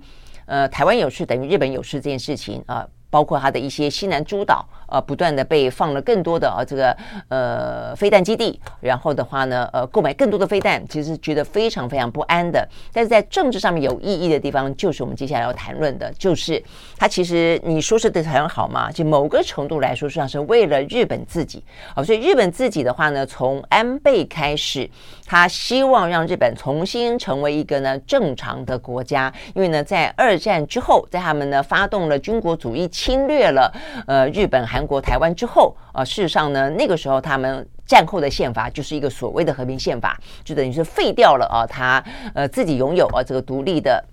[0.51, 2.85] 呃，台湾有事等于日本有事这件事情啊。
[3.11, 6.97] 包括它的一些西南诸岛，呃，不断的被放了更多的呃这个
[7.27, 12.67] 呃飞弹基地，然后的话呢，呃，购买更多的飞弹，其实觉得非常非常不安的。
[12.91, 16.63] 但是在政治上面有意义的地方，就是我们接下来要谈论的，就是
[16.97, 18.89] 它其实你说是对台湾好吗？
[18.89, 21.61] 就某个程度来说，实际上是为了日本自己。
[21.93, 24.89] 好，所以日本自己的话呢，从安倍开始，
[25.25, 32.87] 他希望让日本重新成为一个呢正常的国家，因为呢，在二战之后，在他们呢发动了军国主义。
[33.01, 33.73] 侵略了
[34.05, 42.03] 呃日本、韩国、台湾之后，呃，事实上呢，那个时候他们战后的宪法就是一个所谓的和平宪法，就等于是废掉了啊，他
[42.35, 44.03] 呃自己拥有啊这个独立的。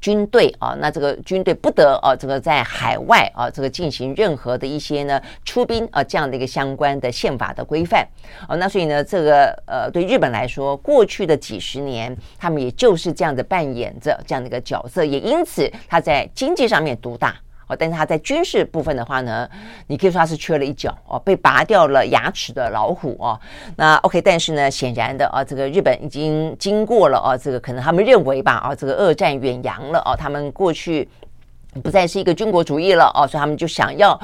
[0.00, 8.06] 军队啊，那这个军队不得啊，这个在海外啊，这个进行任何的一些呢出兵啊这样的一个相关的宪法的规范
[8.46, 17.34] 啊，那所以呢，这个呃对日本来说，过去的几十年，他们也就是这样的扮演着这样的一个角色，也因此他在经济上面独大。
[17.68, 19.48] 哦，但是他在军事部分的话呢，
[19.86, 23.38] 你可以说他是缺了一角哦，被拔掉了牙齿的老虎哦。
[23.76, 31.06] 那 OK，但是呢，显然的啊，这个日本已经经过了啊，这个可能他们认为吧啊，这个二战远洋了啊，他们过去
[31.82, 34.18] 不再是一个军国主义了哦，所以他们就想要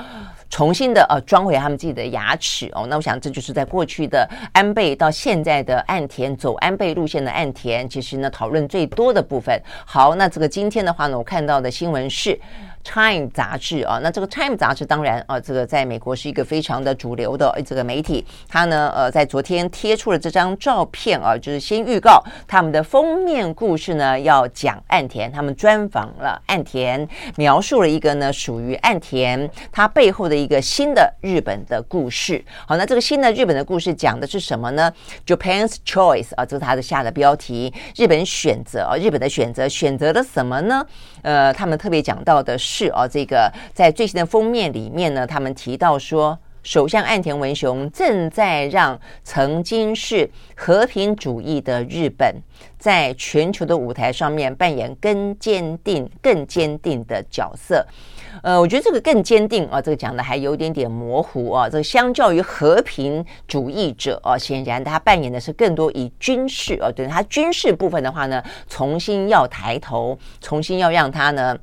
[0.48, 2.86] 重新的呃装回他们自己的牙齿哦。
[2.88, 9.60] 那我想这就是在过去的安倍到现在的岸田走安倍路线的岸田，其实呢讨论最多的部分。
[9.84, 12.40] 好，那这个今天的话呢，我看到的新闻是。
[12.84, 18.24] Time 杂志啊，那这个 Time 杂志当然啊，这个在美国是一个非常的主流的这个媒体。
[18.46, 25.32] 它呢，呃，在昨天贴出了这张照片啊，就是先预告他们的封面故事呢，要讲岸田。
[25.32, 32.44] 他们专访了岸田，描述了一个呢属于岸田他背后的一个新的日本的故事。
[32.66, 34.92] 好，那这个新的日本的故事讲的是什么呢
[35.26, 37.72] ？Japan's Choice 啊，这是他的下的标题。
[37.96, 40.86] 日本选择啊，日本的选择选择了什么呢？
[41.24, 42.88] 呃，他们特别讲到的是。
[42.90, 52.36] 哦，这个在最新的封面里面呢，他们提到说，首相岸田文雄正在让曾经是和平主义的日本，
[52.78, 57.86] 在全球的舞台上面扮演更坚定、更坚定的角色。
[58.42, 61.68] 呃，我觉得这个更坚定啊，这个讲的还有点点模糊啊。
[61.68, 71.56] 这个相较于和平主义者啊，显然他扮演的是更多以军事啊，对他军事部分的话呢，重新要抬头，重新要让他呢。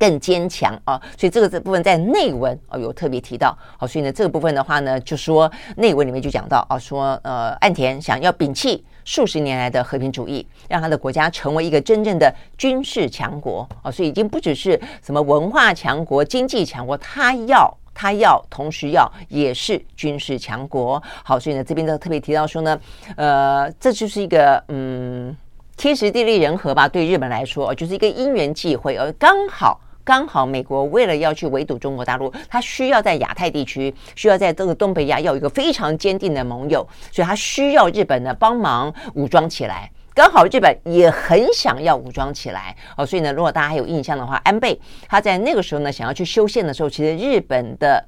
[0.00, 21.02] 更坚强啊，所以这个这部分在内文啊有特别提到，好，所以呢这个部分的话呢，就说内文里面就讲到啊，说呃岸田想要摒弃数十年来的和平主义，让他的国家成为一个真正的军事强国啊，所以已经不只是什么文化强国、经济强国，他要他要同时要也是军事强国。
[21.24, 22.78] 好，所以呢这边都特别提到说呢，
[23.16, 25.34] 呃，这就是一个嗯
[25.78, 29.80] 天时地利人和吧，对日本来说就是一个因缘际会，而刚好。
[30.08, 39.90] 刚好美国为了要去围堵中国大陆，他需要在亚太地区，需要在这个东北亚要一个非常坚定的盟友，所以他需要日本呢帮忙武装起来。
[40.14, 48.02] 刚好日本也很想要武装起来哦，所以呢，如果大家还有印象的话，安倍他在那个时候呢想要去修宪的时候，其实日本的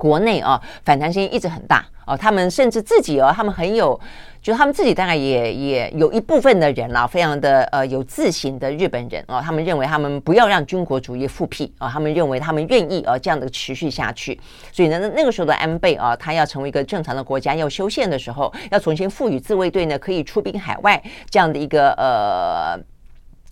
[0.00, 4.00] 国内啊反弹声音一直很大哦，他们甚至自己哦，他们很有，
[4.40, 14.40] 就他们自己大概也也有一部分的人啦，非常的呃有自省的日本人哦，他们认为他们不要让军国主义复辟啊，他们认为他们愿意啊这样的持续下去，
[14.72, 22.80] 所以呢，那个时候的安倍啊，他要成为一个正常的国家，要修宪的时候，要重新赋予自卫队呢可以出兵海外这样的一个呃。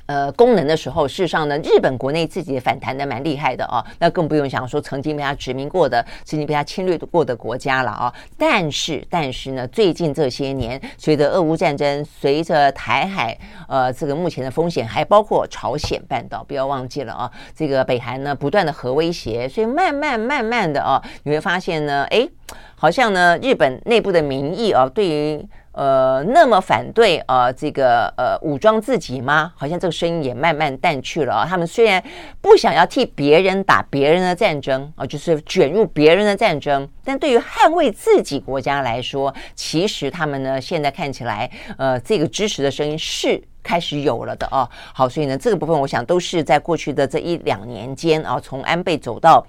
[0.09, 8.11] 呃，功能的时候，事实上呢，日本国内自己也反弹的蛮厉害的啊，那更不用想说曾经被他殖民过的、曾经被他侵略过的国家了啊。
[8.39, 13.37] 但是，但是呢，最近这些年，随着俄乌战争，随着台海
[13.69, 22.27] 呃这个目前的风险，还包括朝鲜半岛，不要忘记了啊，这个北韩呢不断的核威胁，所以慢慢慢慢的啊，你会发现呢，哎，
[22.75, 29.53] 好像呢，日本内部的民意啊，对于呃，那么反对、呃，这个呃武装自己吗？
[29.57, 31.47] 好像这个声音也慢慢淡去了啊。
[31.49, 32.03] 他们虽然
[32.41, 44.69] 不想要替别人打别人的战争啊、就是卷入别人的战争，但对于捍卫自己国家来说，其实他们呢现在看起来，呃，这个支持的声音是开始有了的啊。
[44.93, 49.47] 好，所以呢，这个部分我想都是在过去的这一两年间啊，从安倍走到。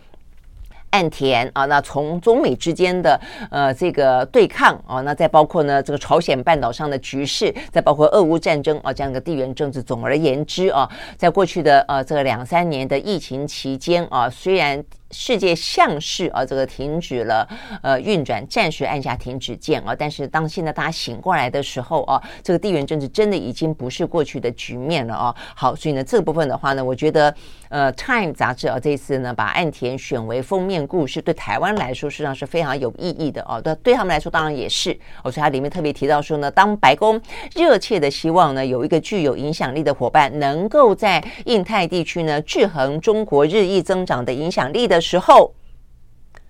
[0.91, 3.19] 岸田啊，那从中美之间的
[3.49, 14.83] 呃这个对抗啊，那再包括呢这个朝鲜半岛上的局势，再包括俄乌战争啊这样的地缘政治，总而言之啊，在过去的呃这个两三年的疫情期间啊，虽然。
[15.11, 17.47] 世界像是啊，这个停止了
[17.81, 19.95] 呃运转，暂时按下停止键啊。
[19.97, 25.35] 但是当现在大家醒过来的时候啊，这个地缘政治真的已经不是过去的局面了啊。
[25.55, 27.33] 好，所以呢这部分的话呢，我觉得
[27.69, 33.59] 呃《Time》杂志啊这一次呢把岸田选为封面故事，对台湾来说实际上是非常有意义的啊。
[33.59, 34.91] 对对他们来说当然也是。
[35.23, 37.19] 哦，所以它里面特别提到说呢，当白宫
[37.55, 44.98] 热切的希望呢有一个具有影响力的伙伴，能够在印太地区呢制衡中国日益增长的影响力的。
[44.99, 45.53] 的时候，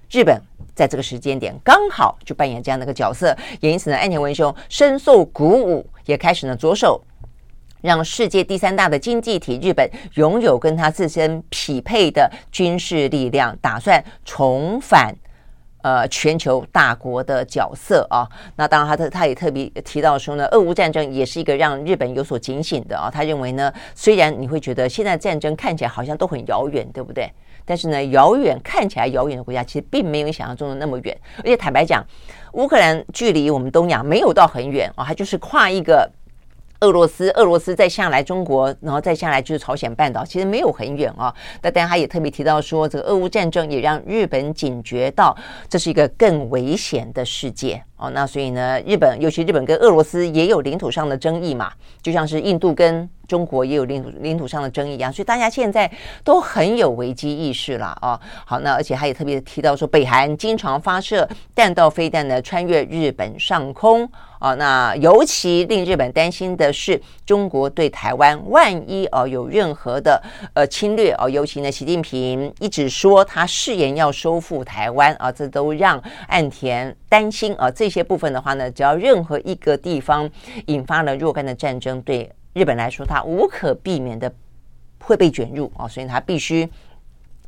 [0.10, 0.42] 日本
[0.74, 7.00] 在这个时间点刚好就扮演这样的一个角色，也因此呢，岸田文雄深受鼓舞，也开始呢着手
[7.82, 15.14] 让世界第三大的经济体日本拥有跟他自身匹配的军事力量，打算重返
[15.84, 18.28] 呃全球大国的角色啊。
[18.56, 23.12] 那当然他，他他也特别提到说呢，俄乌战争也是一个让日本有所警醒的啊。
[23.12, 27.32] 他认为呢，虽然你会觉得现在战争看起来好像都很遥远，对不对？
[27.70, 31.16] 但是呢，遥远看起来遥远的国家，其实并没有想象中的那么远。
[31.38, 32.04] 而且坦白讲，
[32.54, 36.10] 乌克兰距离我们东亚没有到很远啊，它就是跨一个
[36.80, 41.32] 俄罗斯，俄罗斯再下来中国，然后再下来就是朝鲜半岛，其实没有很远啊。
[41.62, 45.38] 但但他也特别提到说，这个俄乌战争也让日本警觉到，
[45.70, 48.10] 这是一个更危险的世界哦。
[48.10, 51.72] 那所以呢，日本尤其日本跟俄罗斯也有领土上的争议嘛，
[52.02, 53.08] 就像是印度跟。
[53.30, 55.88] 中国也有领土领土上的争议啊，所以大家现在
[56.24, 58.20] 都很有危机意识了啊。
[58.44, 64.56] 好，那而且他也特别提到说，北韩经常发射弹道飞弹呢，穿越日本上空啊。
[64.56, 70.20] 那尤其令日本担心的是，中国对台湾万一哦有任何的
[70.56, 77.70] 呃侵略哦，尤其呢，习近平一直说他誓言要收复台湾啊，这都让岸田担心啊。
[77.70, 80.30] 这些部分的话呢，只要任何一个地方
[80.68, 82.32] 引发了若干的战争，对。
[82.54, 84.32] 日本来说，它无可避免的
[85.00, 86.68] 会被卷入啊，所以它必须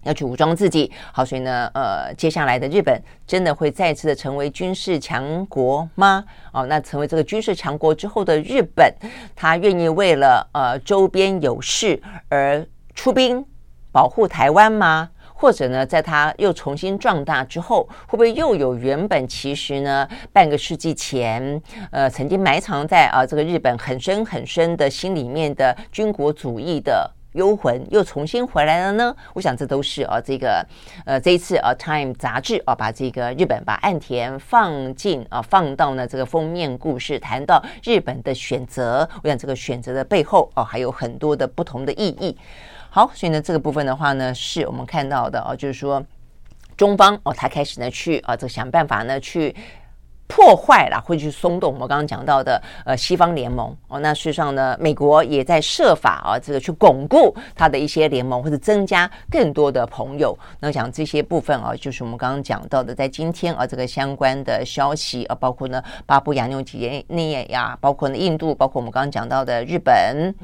[0.03, 0.91] 要去武装自己。
[1.11, 6.23] 好，所以呢，呃，接下来的日本真的会再次的成为军事强国吗？
[6.53, 8.93] 哦，那成为这个军事强国之后的日本，
[9.35, 13.43] 他愿意为了呃周边有事而出兵
[13.91, 15.09] 保护台湾吗？
[15.41, 29.15] 或者呢，在他又重新壮大之后，会不会又有原本其实呢半个世纪前，呃，曾经埋藏在啊这个日本很深很深的心里面的军国主义的幽魂又重新回来了呢？
[29.33, 30.63] 我想这都是啊这个
[31.07, 39.09] 呃这一次啊《Time》杂志啊把这个日本把岸田放进啊放到呢这个封面故事，谈到日本的选择。
[39.23, 42.37] 我想这个选择的背后哦、啊、还有很多的不同的意义。
[42.93, 46.03] 好，所以呢，这个部分的话呢，是我们看到的哦，就是说
[46.75, 49.55] 中方哦，他开始呢去啊，这个想办法呢去
[50.27, 53.97] 破坏了，或者去松动我们刚刚讲到的呃西方联盟哦。
[54.01, 60.37] 那事实上呢，美国也在设法啊，这个去巩固他的一些联盟，或者增加更多的朋友。
[60.59, 70.35] 那讲这些部分啊，就是我们刚刚讲到的，在今天啊，这个相关的消息啊，包括呢巴布亚纽几内亚，包括呢印度，包括我们刚刚讲到的日本。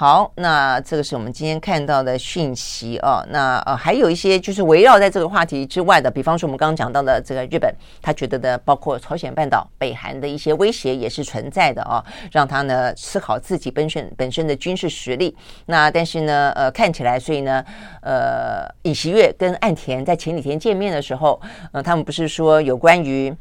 [0.00, 3.22] 好，那这个是我们今天看到的讯息哦。
[3.28, 7.70] 那呃，还有一些就是围绕在这个话题之外的，比方说我们刚刚讲到的这个日本，
[8.00, 15.36] 他觉得的包括朝鲜半岛、北韩的一些威胁也是存在的哦，让他呢思考自己本身本身的军事实力。
[15.66, 17.62] 那但是呢，呃，看起来，所以呢，
[18.00, 21.38] 呃，尹锡悦跟岸田在前几天见面的时候，
[21.72, 23.36] 呃，他们不是说有关于。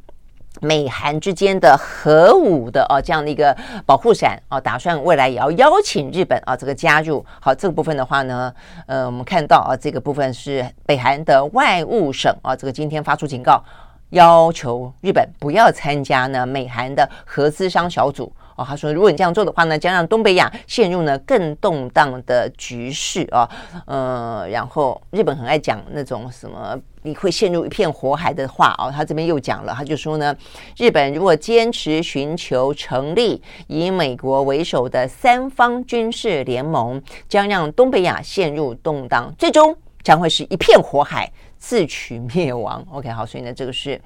[0.62, 3.56] 美韩之间的核武的啊这样的一个
[3.86, 7.26] 保护伞啊，打算未来也要邀请日本啊这个加入。
[7.40, 8.54] 好，这个部分的话呢，
[8.86, 13.64] 呃，我们看到啊，这个部分是北韩的外务省啊，这个今天发出警告，
[14.10, 18.32] 要求日本不要参加呢美韩的核资商小组。
[18.60, 23.50] 哦，他说，如果你这样做的话呢，将让东北亚陷入呢更动荡的局势啊。
[23.86, 30.36] 呃，然后日本很爱讲那种什么你会陷入一片火海的话哦，他这边又讲了，他就说呢，
[30.76, 42.86] 日本如果坚持寻求成立以美国为首的三方军事联盟，将让东北亚陷入动荡，最终将会是一片火海，自取灭亡。
[42.92, 44.02] OK，好，所以呢，这个是。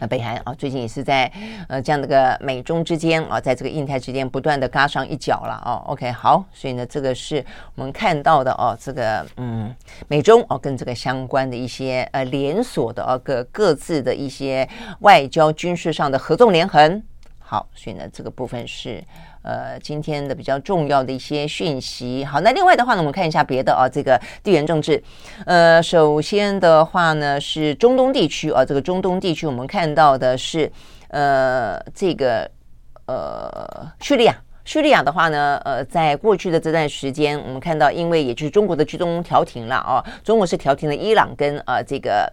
[0.00, 1.30] 呃，北韩啊，最近也是在
[1.68, 5.84] 呃这样的个美中之间啊，在这个印太之间不断的嘎上一脚了哦。
[5.92, 7.44] OK，好，所以呢，这个是
[7.74, 9.72] 我们看到的哦，这个嗯，
[10.08, 14.68] 美中哦跟这个相关的一些呃连锁的哦各各自的一些
[15.00, 17.02] 外交军事上的合纵连横。
[17.38, 19.04] 好，所以呢，这个部分是。
[19.42, 22.24] 呃，今天的比较重要的一些讯息。
[22.24, 25.02] 好，那另外的话呢，我们看一下别的啊，这个地缘政治。
[25.46, 30.70] 呃，首先的话呢是中东地区啊，这个中东地区我们看到的是
[31.08, 32.50] 呃，这个
[33.06, 34.36] 呃，叙利亚。
[34.64, 42.30] 叙利亚的话呢，呃，在过去的这段时间，我们看到，因为也就是中国的居中调停了啊，中国是调停了伊朗跟呃这个。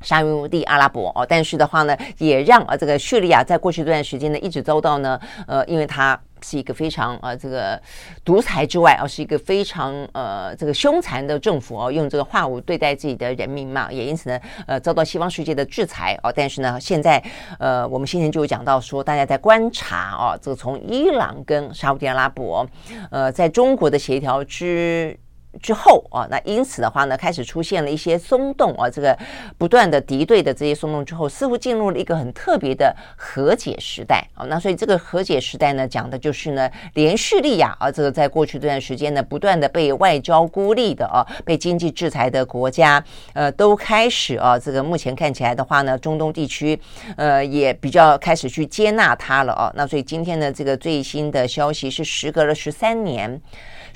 [0.00, 5.18] 沙乌地阿拉伯哦，但是的话呢，也让啊这个叙利亚在过去这段时间呢，一直遭到呢，
[5.48, 7.80] 呃，因为它是一个非常呃这个
[8.24, 17.22] 独裁之外，而、是一个非常呃这个凶残的政府哦、用这个化武对待自己的人民嘛，也因此呢，呃，遭到西方世界的制裁哦、但是呢，现在
[17.58, 22.66] 呃，我们先前就有讲到说，大家在观察哦、这个从伊朗跟沙乌地阿拉伯，
[23.10, 25.18] 呃，在中国的协调之。
[25.60, 29.16] 之后啊，那因此的话呢，开始出现了一些松动啊，这个
[29.56, 34.46] 不断的敌对的这些松动之后，似乎进入了一个很特别的和解时代啊。
[34.48, 43.02] 那所以这个和解时代呢，讲的就是呢，连叙利亚啊，这个在过去这段时间呢，不断的被外交孤立的啊，被经济制裁的国家，
[43.32, 46.78] 呃，都开始啊，这个目前看起来的话呢，中东地区
[47.16, 49.72] 呃也比较开始去接纳它了啊。
[49.74, 53.40] 那所以今天的这个最新的消息是，时隔了十三年。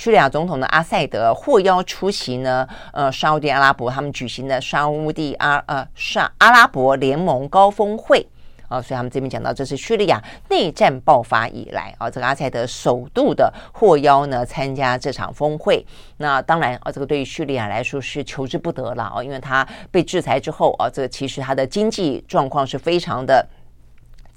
[0.02, 8.26] 叙利亚总统的阿塞德获邀出席呢，呃，沙乌地阿拉伯他们举行的沙乌地阿呃沙阿拉伯联盟高峰会
[8.66, 15.86] 啊，所以他们这边讲到，这是叙利亚内战爆发以来啊，这个阿塞德首度的获邀呢参加这场峰会。
[16.16, 23.46] 那当然啊，这个对于叙利亚来说是求之不得了啊，因为他被制裁之后啊，这个其实他的经济状况是非常的。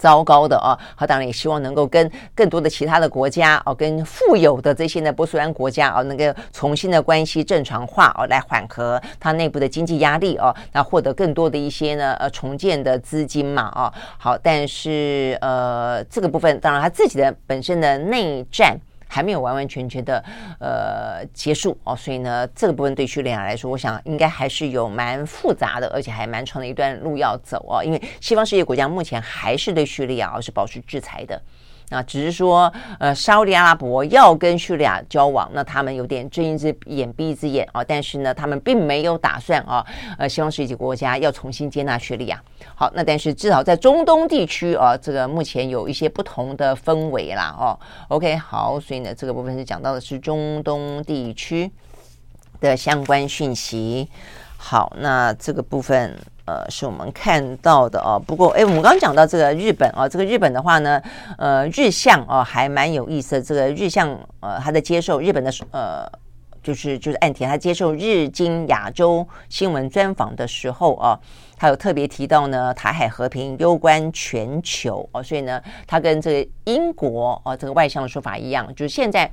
[0.05, 18.77] 糟糕的哦，他当然也希望能够跟更多的其他的国家哦，跟富有的这些呢波斯湾国家哦，能够重新的关系正常化哦，来缓和他内部的经济压力哦，那获得更多的一些呢呃重建的资金嘛哦，好，但是呃这个部分当然他自己的本身的内战。
[19.15, 20.21] 还没有完完全全的
[20.59, 27.81] 呃结束哦，所以呢，这个部分对叙利亚来说，我想应该还是有蛮复杂的，而且还蛮长的一段路要走哦。
[27.81, 31.41] 因为西方世界国家目前还是对叙利亚是保持制裁的。
[31.95, 37.81] 啊，只是说，呃，沙乌地阿拉伯要跟叙利亚交往，那他们有点睁一只眼闭一只眼啊。
[37.81, 39.85] 但是呢，他们并没有打算啊，
[40.17, 42.41] 呃，西方世界国家要重新接纳叙利亚。
[42.75, 47.55] 好，那但是至少在中东地区啊，这个目前有一些不同的氛围啦。
[47.57, 47.79] 哦
[48.09, 51.71] ，OK，好，所以呢，这个部分是讲到的是中东地区
[52.59, 54.09] 的相关讯息。
[54.57, 56.17] 好，那这个部分。
[56.47, 58.21] 呃，是我们看到的哦。
[58.23, 61.01] 不过，哎，我们刚刚讲到这个日本啊，这个日本的话呢，
[61.39, 63.41] 呃，日向哦，还蛮有意思的。
[63.41, 66.07] 这个日向，呃，他在接受日本的呃，
[66.61, 71.19] 就是就是岸田他接受日经亚洲新闻专访的时候啊，
[71.57, 79.31] 他有特别提到呢，台海和平攸关全球哦，所以呢，他跟这个英国啊这个外相的说法一样，就是现在。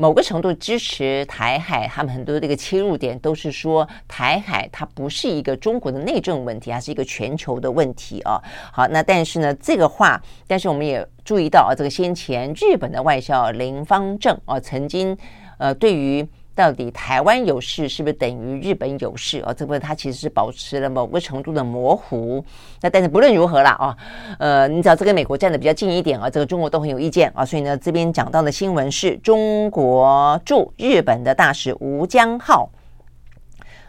[0.00, 8.40] 某个程度支持台海，他们很多这个切入点都是说台海它不是一个中国的内政问题，它是一个全球的问题啊。
[8.72, 15.14] 好，那但是呢，这个话，但是我们也注意到啊，这个先前日本的外相林芳正啊，曾经
[15.58, 16.26] 呃对于。
[16.60, 19.54] 到底台湾有事是不是等于日本有事哦？
[19.54, 22.44] 这部分它其实是保持了某个程度的模糊。
[22.82, 23.96] 那但是不论如何啦，哦，
[24.38, 27.46] 呃，你只要这跟美国站得比较近一点啊，这个中国都很有意见啊。
[27.46, 32.68] 所以呢，这边讲到的新闻是中国驻日本的大使吴江浩。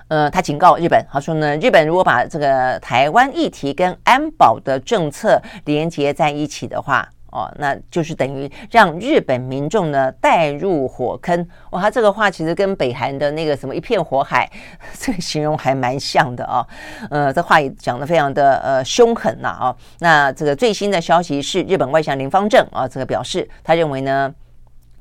[0.07, 11.47] 呃，他警告日本，他说呢，日本如果把这个台湾议题跟安保的政策连接在一起的话，哦，那就是等于让日本民众呢带入火坑。
[11.71, 14.49] 哇、他这个话其实跟北韩的那个什么一片火海，
[14.99, 16.67] 这个形容还蛮像的啊、哦。
[17.09, 19.75] 呃，这话也讲得非常的呃凶狠呐啊、哦。
[19.99, 24.33] 那这个最新的消息是，日本外相林芳正啊，这个表示他认为呢。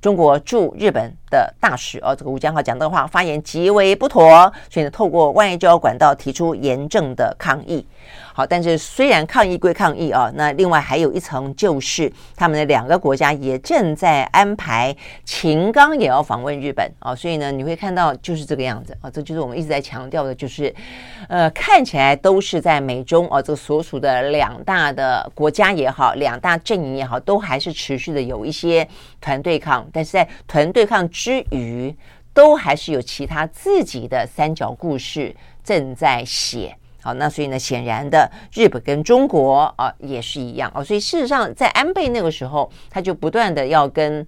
[0.01, 7.87] 中国驻日本的大使哦，这个吴江浩讲的话发言极为不妥，所以呢，透过外交管道提出严正的抗议。
[8.33, 14.95] 好，但是虽然抗议归抗议啊，那另外还有一层就是，他们的两个国家也正在安排
[15.25, 16.91] 秦刚也要访问日本。
[17.01, 18.97] 啊，所以呢，你会看到就是这个样子。
[19.01, 20.75] 啊，这就是我们一直在强调的，就是
[21.29, 28.87] 呃，看起来都是在美中啊这个所属的两大的国家也好，两大阵营也好，都还是持续的有一些
[29.21, 31.95] 团对抗，但是在团对抗之余，
[32.33, 35.35] 都还是有其他自己的三角故事
[35.65, 36.77] 正在写。
[37.03, 44.27] 好，那所以呢，显然的，日本跟中国啊也是一样哦，所以事实上，在安倍那个时候，他就不断的要跟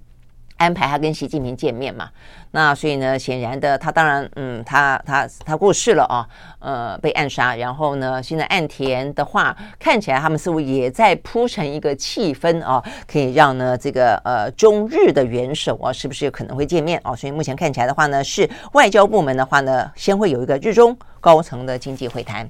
[0.57, 2.09] 安排他跟习近平见面嘛。
[2.53, 6.29] 那所以呢，显然的，他当然，嗯，他他他过世了啊，
[6.61, 7.57] 呃，被暗杀。
[7.57, 17.17] 然后呢，现在岸田的话，看起来他们似乎也在铺成一个气氛啊，可以让呢这个呃中日的元首啊，是不是有可能会见面啊？
[17.17, 22.49] 所以目前看起来的话呢，是外交部门的话呢，先会有一个日中高层的经济会谈。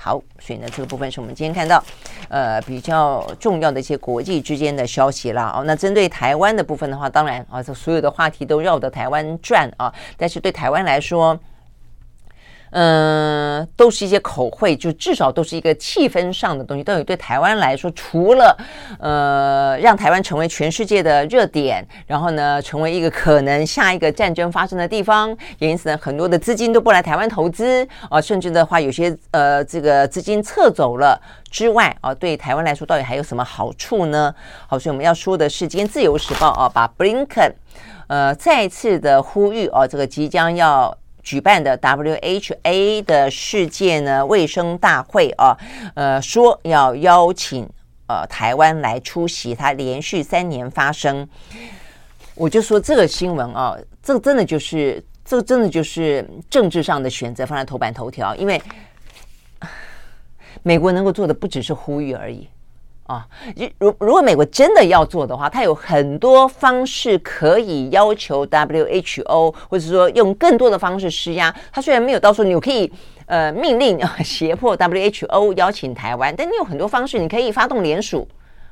[0.00, 1.82] 好，所以呢，这个部分是我们今天看到，
[2.28, 5.52] 呃，比较重要的一些国际之间的消息了。
[5.56, 9.92] 哦，那针对台湾的部分的话，当然啊，这所有的话题都绕着台湾转啊。
[10.16, 11.38] 但是对台湾来说，
[12.70, 16.84] 嗯，都是一些口惠，就至少都是一个气氛上的东西。
[16.84, 18.56] 到底对台湾来说，除了
[19.00, 31.18] 呃让台湾成为全世界的热点，然后呢，成为一个可能下一个战争发生的地方，也因此呢，很多的资金都不来台湾投资啊，甚至的话，有些呃这个资金撤走了
[31.50, 34.34] 之外啊，对台湾来说，到底还有什么好处呢？
[34.66, 37.54] 好，所以我们要说的是，今天《自由时报》啊，把布林肯
[38.08, 40.97] 呃再次的呼吁啊，这个即将要。
[41.28, 45.54] 举办的 WHA 的世界呢卫生大会啊，
[45.94, 47.68] 呃，说要邀请
[48.06, 51.28] 呃台湾来出席，它连续三年发生，
[52.34, 58.58] 我就说这个新闻啊，这真的就是，这真的就是政治上的选择放在头版头条，因为
[60.62, 62.48] 美国能够做的不只是呼吁而已。
[63.08, 71.54] 啊，如如如果美国真的要做的话，它有很多方式可以要求 WHO，或者说用更多的方式施压。
[71.72, 72.92] 它虽然没有到时候你可以
[73.24, 78.28] 呃命令 胁迫 WHO 邀请台湾，但你有很多方式，你可以发动联署。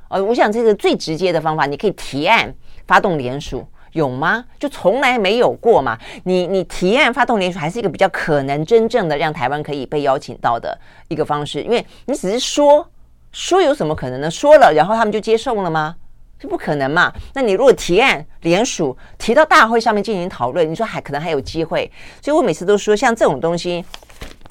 [0.08, 2.54] 呃，我想这个最直接的方法，你可以提案
[2.86, 4.44] 发动联署，有吗？
[4.60, 5.98] 就从来没有过嘛。
[6.24, 10.78] 你你提案发动联署，还是一个比较可能真正的让台湾可以被邀请到的
[11.08, 12.86] 一个方式，因为你只是说。
[13.36, 14.30] 说有什么可能呢？
[14.30, 15.94] 说了，然后他们就接受了吗？
[16.40, 17.12] 这不可能嘛。
[17.34, 21.90] 那你如果提案联署提到大会上面进行讨论，你说还可能还有机会。
[22.22, 23.84] 所以我每次都说，像这种东西。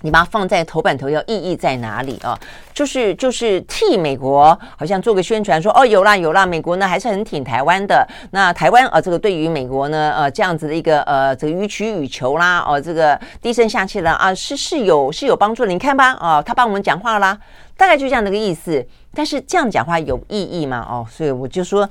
[0.01, 2.37] 你把它放在头版头条，意义在哪里啊？
[2.73, 8.07] 就是就是替美国好像做个宣传，说哦有啦有啦，美国呢还是很挺台湾的。
[8.29, 15.71] 那台湾啊，这个对于美国呢，呃这样子的一个呃这个予取予求啦，哦这个低声下气啦啊，是是有是有帮助的。
[15.71, 17.35] 你看吧，哦他帮我们讲话啦，
[17.77, 18.85] 大概就这样的个意思。
[19.13, 20.85] 但是这样讲话有意义吗？
[20.89, 21.89] 哦，所以我就说。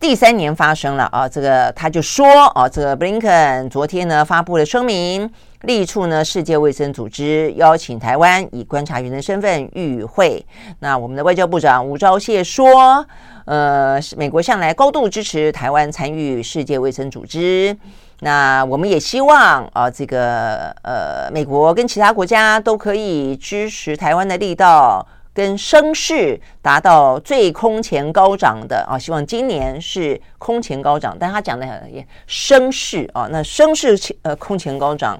[0.00, 2.26] 第三年发生了啊，这个他就说
[2.56, 5.30] 啊，这个布林肯昨天呢发布了声明，
[5.60, 10.44] 力促呢世界卫生组织邀请台湾以观察员的身份与会。
[10.80, 13.06] 那我们的外交部长吴钊燮说，
[13.44, 17.76] 呃，美国向来高度支持台湾参与世界卫生组织。
[18.24, 25.06] 那我们也希望啊，这个呃，美国跟其他国家都可以支持台湾的力道。
[25.34, 35.18] 跟声势达到最空前高涨的啊，希望今年是空前高涨，但他讲的也声势啊，那声势呃空前高涨，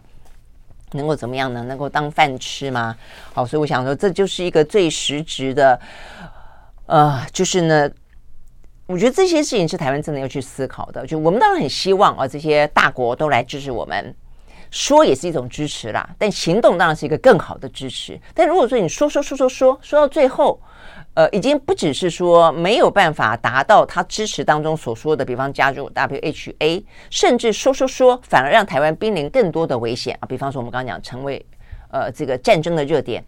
[0.90, 1.62] 能够怎么样呢？
[1.62, 2.94] 能够当饭吃吗？
[3.32, 5.80] 好，所以我想说，这就是一个最实质的，
[6.84, 7.90] 呃，就是呢，
[8.87, 11.07] 我觉得这些事情是台湾真的要去思考的。
[11.07, 14.14] 就我们当然很希望啊，这些大国都来支持我们。
[14.70, 18.18] 说也是一种支持啦，但行动当然是一个更好的支持。
[18.35, 20.59] 但如果说你说说说说说说到最后，
[21.12, 31.45] 呃，已经不只是说没有办法达到他支持当中所说的，比方加入 WHA，甚至说说说反而让台湾濒临更多的危险啊，比方说我们刚刚讲成为
[31.91, 33.22] 呃这个战争的热点。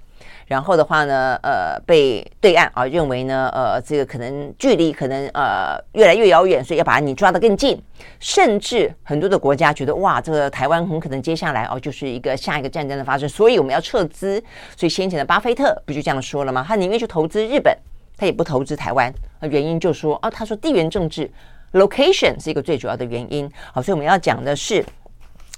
[0.47, 7.83] 然后的话呢，呃，被对岸啊认为呢，呃，这个可能距离可能呃越来越遥远，所以要把你抓得更近。
[8.21, 14.43] 甚至很多的国家觉得，哇，这个台湾很可能接下来哦就是一个下一个战争的发生，所以我们要撤资。
[14.77, 16.63] 所以先前的巴菲特不就这样说了吗？
[16.67, 17.75] 他宁愿去投资日本，
[18.17, 19.13] 他也不投资台湾。
[19.41, 21.31] 原因就说啊，他说地缘政治
[21.73, 23.51] location 是一个最主要的原因。
[23.73, 24.85] 好，所以我们要讲的是，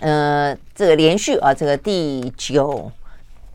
[0.01, 2.91] 呃，这个连续啊，这个第九。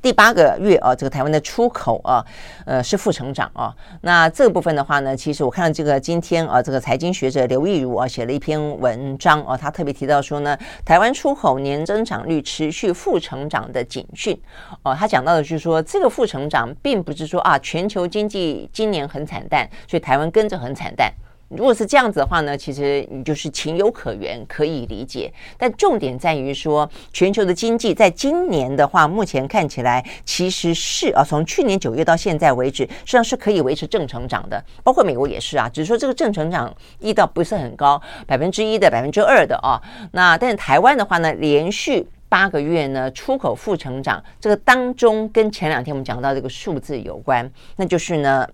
[0.01, 2.25] 第八个月啊，这个台湾的出口啊，
[2.65, 3.73] 呃，是负成长啊。
[4.01, 14.35] 那这部分的话呢，其实我看到这个今天啊，这个财经学者刘益如啊写了一篇文章啊，他特别提到说呢，台湾出口年增长率持续负成长的警讯
[14.81, 14.95] 哦。
[14.95, 21.13] 他讲到的就是说，这个负成长并不是说啊，全球经济今年很惨淡，所以台湾跟着很惨淡。
[21.55, 25.31] 如果是这样子的话呢，其实你就是情有可原，可以理解。
[25.57, 34.63] 但重点在于说，全球的经济在今年的话，目前看起来其实是啊，从去年九月到现在为止，实际上是可以维持正成长的。
[34.83, 39.81] 包括美国也是啊，只是说这个正成长力道不是很高，百分之一的、百分之二的啊。
[40.13, 48.47] 那但是台湾的话呢，连续八个月呢出口负成长，这个当中跟前两天我们讲到这个数字有关，那就是呢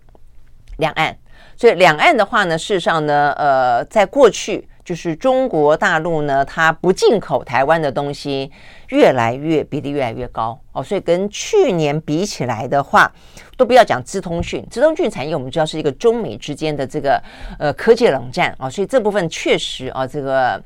[0.77, 1.15] 两岸。
[1.57, 8.51] 所以两岸的话呢，事实上呢，呃，在过去就是中国大陆呢，它不进口台湾的东西
[8.89, 10.83] 越来越比例越来越高哦。
[10.83, 13.11] 所以跟去年比起来的话，
[13.57, 17.19] 都不要讲资通讯，资通讯产业我们知道是一个中美之间的这个
[17.57, 20.61] 呃科技冷战啊，所以这部分确实啊，这个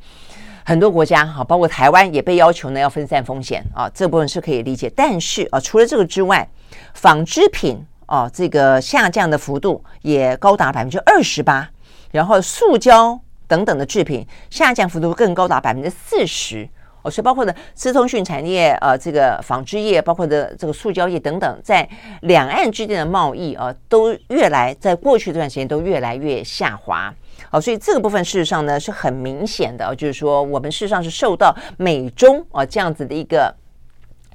[0.65, 4.91] 很多国家哈，包括台湾也被要求呢要分散风险啊，这部分是可以理解。
[4.93, 6.45] 但是啊，除了这个之外，
[6.93, 7.81] 纺织品。
[8.11, 11.69] 哦，这个下降的幅度也高达百分之二十八，
[12.11, 16.67] 然后塑胶等等的制品下降幅度更高达百分之四十。
[17.03, 21.87] 哦，所以包括的资通讯产业，呃，这个纺织业，包括的这个塑胶业等等，在
[22.23, 27.15] 两岸之间的贸易啊，都越来在过去这段时间都越来越下滑。
[27.49, 33.55] 哦，所以这个部分事实上呢是很明显的，就是说我们事实上是受到美中啊这样子的一个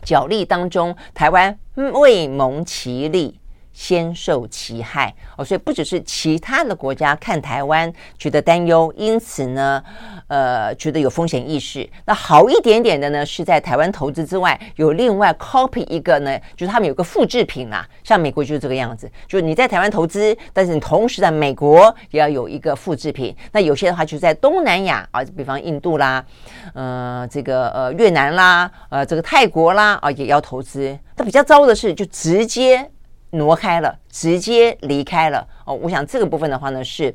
[0.02, 3.38] 角力当中，台湾未蒙其利。
[3.76, 9.84] 先受其害哦，所以不只是其他的国家看台湾觉得担忧，因此呢，
[10.28, 11.86] 呃，觉得有风险意识。
[12.06, 17.86] 那好一点点的呢，是在台湾投资之外，有另外 copy 一个呢，就是他们有个复制品啦。
[18.02, 23.36] 像美国就是这个样子，就是你在台湾投资，但是你同时在美国也要有一个复制品。
[23.52, 26.24] 那有些的话就是在东南亚啊，比方印度啦，
[26.72, 30.98] 呃，这个呃越南啦，呃，这个泰国啦啊，也要投资。
[31.16, 32.90] 那比较糟的是，就直接。
[33.30, 35.74] 挪开了，直接离开了哦。
[35.74, 37.14] 我想这个部分的话呢，是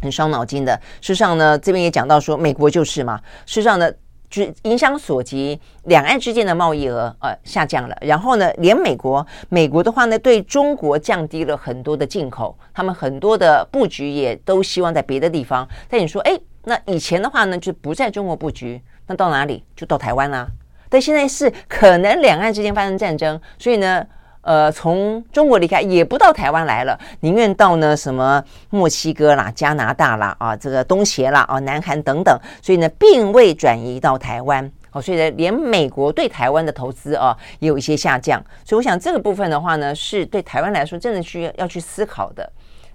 [0.00, 0.74] 很伤脑筋的。
[1.00, 3.20] 事实上呢，这边也讲到说，美国就是嘛。
[3.44, 3.92] 事实上呢，
[4.30, 7.98] 就影响所及，两岸之间的贸易额呃下降了。
[8.00, 15.68] 然后呢，连美国，美国的话呢，对中国降低了很多的进口，他们很多的布局也都希望在别的地方。
[15.88, 19.64] 但你说，哎，那以前的话呢，就不在中国布局，那到哪里？
[19.76, 20.48] 就到台湾啦。
[20.88, 24.06] 但现在是可能两岸之间发生战争，所以呢。
[24.42, 34.70] 呃，从中国离开也不到台湾来了，宁愿到呢什么墨西哥啦、加拿大啦啊，这个东协啦啊、南韩等等，所以呢，并未转移到台湾。
[34.92, 38.42] 哦，所以呢，连美国对台湾的投资啊，也有一些下降。
[38.64, 42.50] 所以我想这个部分的话呢，是对台湾来说真的需要要去思考的。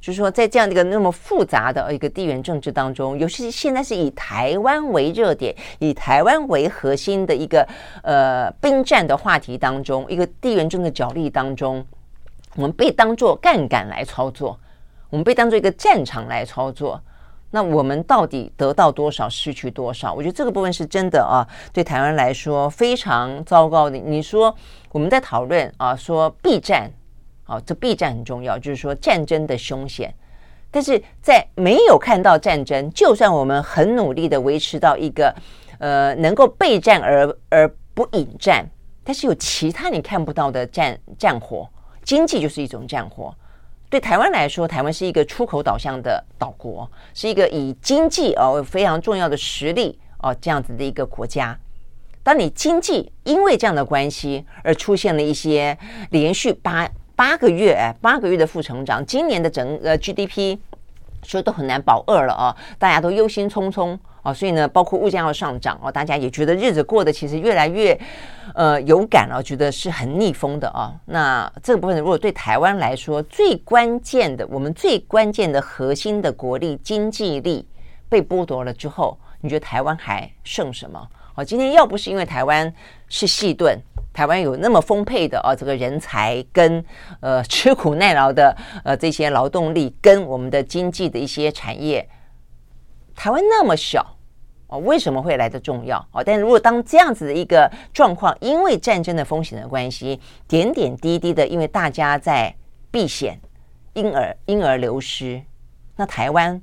[0.05, 7.67] 就是说，在这样的一个那么复杂的一个地缘政治当中，尤其是现在是以台湾为热点，以台湾为核心的一个
[8.03, 11.83] 呃兵战的话题当中，一个地缘政治角力当中，
[12.55, 14.59] 我们被当作杠杆来操作，
[15.09, 17.01] 我们被当做一个战场来操作，
[17.49, 20.13] 那我们到底得到多少，失去多少？
[20.13, 21.41] 我觉得这个部分是真的啊，
[21.73, 23.97] 对台湾来说非常糟糕的。
[23.97, 24.55] 你说
[24.91, 26.91] 我们在讨论啊，说避战。
[27.47, 30.13] 好，这避战很重要，就是说战争的凶险。
[30.71, 35.33] 但是在没有看到战争，就算我们很努力的维持到一个
[35.79, 38.65] 呃能够备战而而不引战，
[39.03, 41.69] 但是有其他你看不到的战战火，
[42.03, 43.33] 经济就是一种战火。
[43.89, 51.57] 对台湾来说，台湾是一个出口导向的岛国，是一个以经济哦非常重要的实力哦这样子的一个国家。
[52.21, 55.77] 当你经济因为这样的关系而出现了一些
[56.09, 56.89] 连续八。
[57.15, 60.57] 八个月，哎，八个月的负成长，今年的整个 GDP
[61.23, 62.55] 说都很难保二了啊！
[62.77, 67.97] 大家都忧心忡忡啊，所以呢，包括物价要上涨哦，大家也觉得日子过得其实越来越
[68.53, 70.93] 呃有感了，觉得是很逆风的啊。
[71.05, 77.65] 那这个部分如果对台湾来说最关键的，我们最关键的核心的国力经济力
[78.09, 81.07] 被剥夺了之后，你觉得台湾还剩什么？
[81.35, 82.71] 哦，今天要不是因为台湾
[83.09, 83.77] 是细盾，
[84.15, 86.83] 台湾有那么丰沛的哦这个人才跟
[87.19, 88.55] 呃吃苦耐劳的
[88.85, 92.07] 呃这些劳动力，跟我们的经济的一些产业，
[93.13, 94.15] 台湾那么小。
[94.67, 96.03] 哦，为什么会来得重要？
[96.11, 102.55] 哦，但如果当这样子的一个状况，因为战争的风险的关系，点点滴滴的，因为大家在
[102.89, 103.39] 避险，
[103.93, 105.39] 因而因而流失，
[105.95, 106.59] 那台湾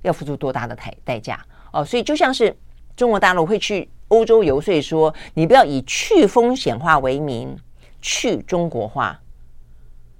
[0.00, 1.38] 要付出多大的代代价？
[1.70, 2.56] 哦，所以就像是
[2.96, 7.56] 中国大陆会去欧洲游说，说你不要以去风险化为名
[8.00, 9.20] 去中国化。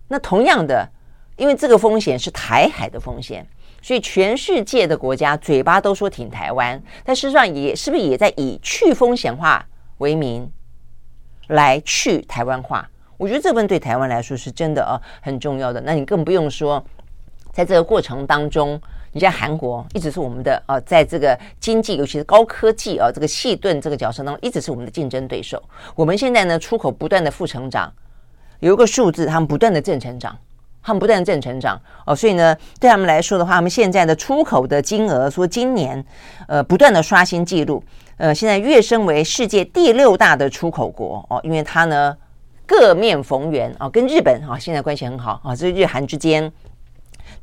[0.08, 0.90] 那同样的，
[1.36, 3.46] 因为这个风险是台海的风险。
[3.80, 9.64] 所以，全世界的国家嘴巴都说挺台湾，但事实上也是不是也在以去风险化
[9.98, 10.50] 为名
[11.48, 12.88] 来去台湾化？
[13.18, 15.82] 我觉得这份对台湾来说是真的啊，很重要的。
[15.82, 16.82] 那你更不用说，
[17.52, 18.80] 在这个过程当中，
[19.14, 25.62] 你像韩国一直是我们的啊，在这个经济尤其是高科技啊这个细盾这个角色当中，一直是我们的竞争对手。
[25.94, 27.90] 我们现在呢，出口不断的负成长，
[28.60, 30.36] 有一个数字，他们不断的正成长。
[30.86, 36.04] 他们不断的正成长哦，所以呢，对他们来说的话，他们现在的出口的金额说今年
[36.46, 37.82] 呃不断的刷新纪录，
[38.18, 42.14] 呃，现在跃升为世界第六大的出口国哦，因为它呢
[42.66, 46.52] 各面逢源哦，跟日本啊、哦、现在关系很好啊，这、哦、是日韩之间，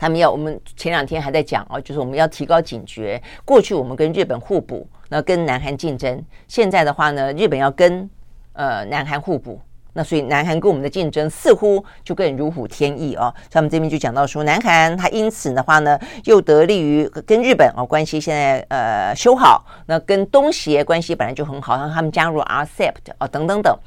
[0.02, 8.10] 他们要我们前两天还在讲哦，就是我们要提高警觉，过去我们跟日本互补，那跟南韩竞争，现在的话呢，日本要跟
[8.54, 9.62] 呃南韩互补。
[9.94, 13.32] 那所以南韩跟我们的竞争似乎就更如虎添翼哦。
[13.52, 23.78] 他们这边就讲到说，南韩它因此的话呢，又得利于跟日本哦关系现在呃修好，那跟东协关系本来就很好，让他们加入 RCEP 哦等等等。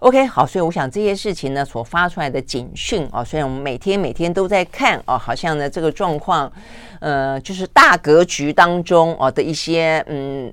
[0.00, 6.52] OK，好，所以我想这些事情呢所发出来的警讯哦，虽然我们每天每天都在看哦，好像呢这个状况
[7.00, 10.52] 呃就是大格局当中哦的一些嗯。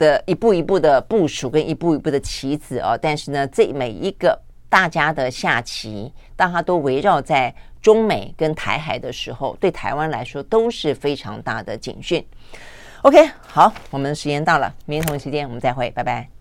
[0.00, 4.34] 的一步一步的部署跟一步一步的棋子哦，但是呢，这每一个
[4.66, 12.24] 大家的下棋，当它都围绕在中美跟台海的时候，对台湾来说都是非常大的警讯。
[13.02, 16.39] OK，好，我们时间到了，明天同一时间我们再会，拜拜。